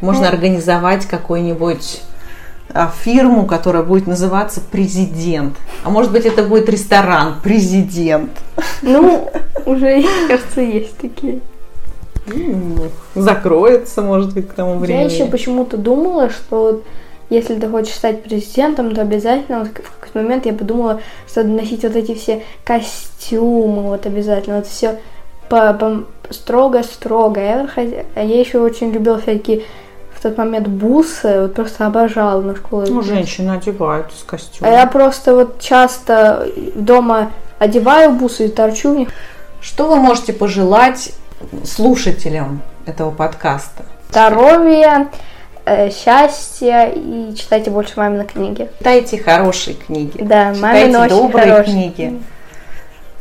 Можно 0.03 0.25
Ну. 0.25 0.29
организовать 0.29 1.07
какую-нибудь 1.07 2.03
а, 2.75 2.93
фирму, 3.03 3.47
которая 3.47 3.83
будет 3.83 4.07
называться 4.07 4.61
президент. 4.61 5.57
А 5.85 5.89
может 5.89 6.13
быть 6.13 6.27
это 6.27 6.43
будет 6.43 6.69
ресторан 6.69 7.37
президент. 7.43 8.31
Ну, 8.83 9.33
уже, 9.65 10.05
кажется, 10.29 10.61
есть 10.61 10.99
такие. 10.99 11.41
Закроется, 13.15 14.03
может 14.03 14.35
быть, 14.35 14.49
к 14.49 14.53
тому 14.53 14.75
Я 14.75 14.79
времени. 14.79 15.13
еще 15.13 15.27
почему-то 15.27 15.77
думала, 15.77 16.31
что 16.31 16.63
вот 16.63 16.85
если 17.31 17.57
ты 17.57 17.69
хочешь 17.69 17.95
стать 17.95 18.23
президентом, 18.23 18.95
то 18.95 19.03
обязательно 19.03 19.61
вот 19.61 19.69
в 19.69 20.01
какой-то 20.01 20.19
момент 20.19 20.47
я 20.47 20.53
подумала, 20.55 21.01
что 21.29 21.45
носить 21.45 21.83
вот 21.83 21.95
эти 21.95 22.15
все 22.15 22.43
костюмы, 22.65 23.83
вот 23.83 24.07
обязательно, 24.07 24.57
вот 24.57 24.67
все 24.67 24.99
по, 25.49 26.05
строго-строго. 26.31 27.41
Я, 27.41 27.69
а 27.77 28.23
я 28.23 28.41
еще 28.41 28.59
очень 28.61 28.93
любила 28.93 29.19
всякие 29.19 29.63
в 30.15 30.23
тот 30.23 30.37
момент 30.37 30.67
бусы, 30.69 31.43
вот 31.43 31.55
просто 31.55 31.87
обожала 31.87 32.41
на 32.41 32.57
школу. 32.57 32.87
Ну, 32.89 33.03
женщины 33.03 33.53
одевают 33.53 34.07
с 34.13 34.25
А 34.27 34.31
костюмом. 34.31 34.73
я 34.73 34.87
просто 34.87 35.35
вот 35.35 35.61
часто 35.61 36.49
дома 36.75 37.31
одеваю 37.59 38.13
бусы 38.13 38.47
и 38.47 38.49
торчу 38.49 38.95
в 38.95 38.97
них. 38.97 39.09
Что 39.61 39.89
вы 39.89 39.97
можете 39.97 40.33
пожелать 40.33 41.13
слушателям 41.65 42.63
этого 42.87 43.11
подкаста? 43.11 43.85
Здоровья, 44.11 45.09
э, 45.65 45.91
счастья 45.91 46.87
и 46.95 47.35
читайте 47.35 47.71
больше 47.71 47.95
мамины 47.97 48.25
книги. 48.25 48.71
Читайте 48.79 49.19
хорошие 49.23 49.75
книги. 49.77 50.17
Да, 50.23 50.55
Читайте 50.55 50.61
мамины 50.61 50.99
очень 50.99 51.09
добрые 51.11 51.53
хорошие. 51.53 51.75
книги. 51.75 52.23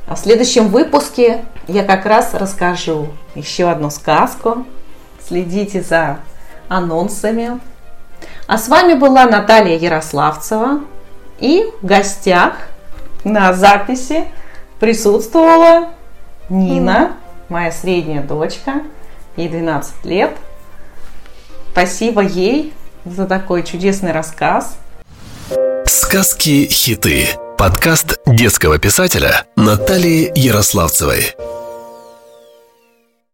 А 0.08 0.16
в 0.16 0.20
следующем 0.20 0.70
выпуске 0.70 1.44
я 1.68 1.84
как 1.84 2.06
раз 2.06 2.34
расскажу 2.34 3.10
еще 3.36 3.70
одну 3.70 3.90
сказку. 3.90 4.66
Следите 5.28 5.82
за 5.82 6.20
анонсами. 6.70 7.60
А 8.48 8.58
с 8.58 8.70
вами 8.70 8.94
была 8.94 9.26
Наталья 9.26 9.78
Ярославцева. 9.78 10.82
И 11.40 11.66
в 11.82 11.86
гостях 11.86 12.54
на 13.24 13.54
записи 13.54 14.26
присутствовала 14.80 15.90
Нина, 16.50 17.12
моя 17.50 17.72
средняя 17.72 18.22
дочка. 18.24 18.82
Ей 19.36 19.50
12 19.50 20.06
лет. 20.06 20.32
Спасибо 21.72 22.22
ей 22.22 22.74
за 23.06 23.26
такой 23.28 23.64
чудесный 23.64 24.12
рассказ. 24.12 24.78
Сказки-хиты. 25.86 27.28
Подкаст 27.58 28.20
детского 28.26 28.78
писателя 28.78 29.46
Натальи 29.56 30.32
Ярославцевой. 30.36 31.36